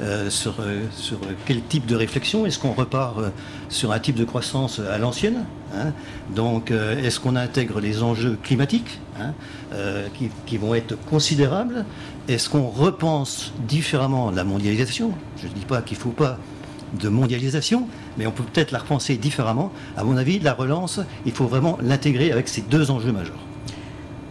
[0.00, 3.30] Euh, sur, euh, sur, quel type de réflexion Est-ce qu'on repart euh,
[3.68, 5.92] sur un type de croissance à l'ancienne hein?
[6.34, 9.32] Donc, est-ce qu'on intègre les enjeux climatiques hein,
[10.14, 11.84] qui, qui, vont être considérables?
[12.28, 15.12] Est-ce qu'on repense différemment la mondialisation?
[15.40, 16.38] Je ne dis pas qu'il ne faut pas
[17.00, 19.72] de mondialisation, mais on peut peut-être la repenser différemment.
[19.96, 23.53] À mon avis, la relance, il faut vraiment l'intégrer avec ces deux enjeux majeurs.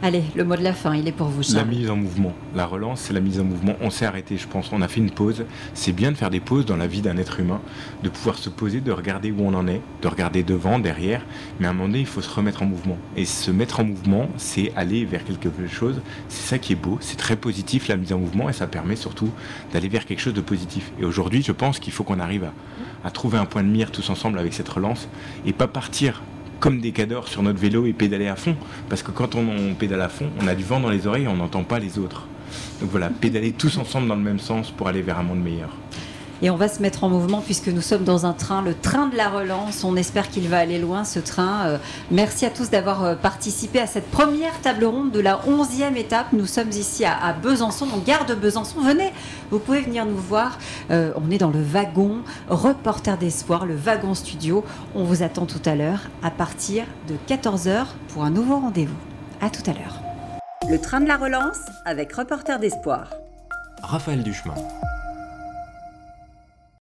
[0.06, 1.44] Allez, le mot de la fin, il est pour vous.
[1.54, 2.34] La mise en mouvement.
[2.54, 3.76] La relance, c'est la mise en mouvement.
[3.80, 4.70] On s'est arrêté, je pense.
[4.74, 5.46] On a fait une pause.
[5.74, 7.62] C'est bien de faire des pauses dans la vie d'un être humain,
[8.04, 11.22] de pouvoir se poser, de regarder où on en est, de regarder devant, derrière.
[11.62, 12.98] Mais à un moment donné, il faut se remettre en mouvement.
[13.16, 16.02] Et se mettre en mouvement, c'est aller vers quelque chose.
[16.28, 16.98] C'est ça qui est beau.
[17.00, 19.30] C'est très positif, la mise en mouvement, et ça permet surtout
[19.72, 20.92] d'aller vers quelque chose de positif.
[21.00, 22.50] Et aujourd'hui, je pense qu'il faut qu'on arrive
[23.06, 25.08] à trouver un point de mire tous ensemble avec cette relance
[25.46, 26.22] et pas partir
[26.64, 28.56] comme des cadors sur notre vélo et pédaler à fond.
[28.88, 31.28] Parce que quand on, pédale à fond, on a du vent dans les oreilles et
[31.28, 32.26] on n'entend pas les autres.
[32.80, 35.76] Donc voilà, pédaler tous ensemble dans le même sens pour aller vers un monde meilleur.
[36.44, 39.08] Et on va se mettre en mouvement puisque nous sommes dans un train, le train
[39.08, 39.86] de la relance.
[39.86, 41.68] On espère qu'il va aller loin, ce train.
[41.68, 41.78] Euh,
[42.12, 46.34] merci à tous d'avoir euh, participé à cette première table ronde de la 11e étape.
[46.34, 48.82] Nous sommes ici à, Besançon, on garde Besançon.
[48.82, 49.14] Venez,
[49.52, 50.60] vous pouvez venir nous voir.
[50.92, 52.18] Euh, on est dans le wagon
[52.50, 54.66] Reporter d'Espoir, le wagon studio.
[54.96, 58.98] On vous attend tout à l'heure à partir de 14h pour un nouveau rendez-vous.
[59.40, 60.02] À tout à l'heure.
[60.70, 63.12] Le train de la relance avec Reporter d'Espoir.
[63.82, 64.56] Raphaël Duchemin.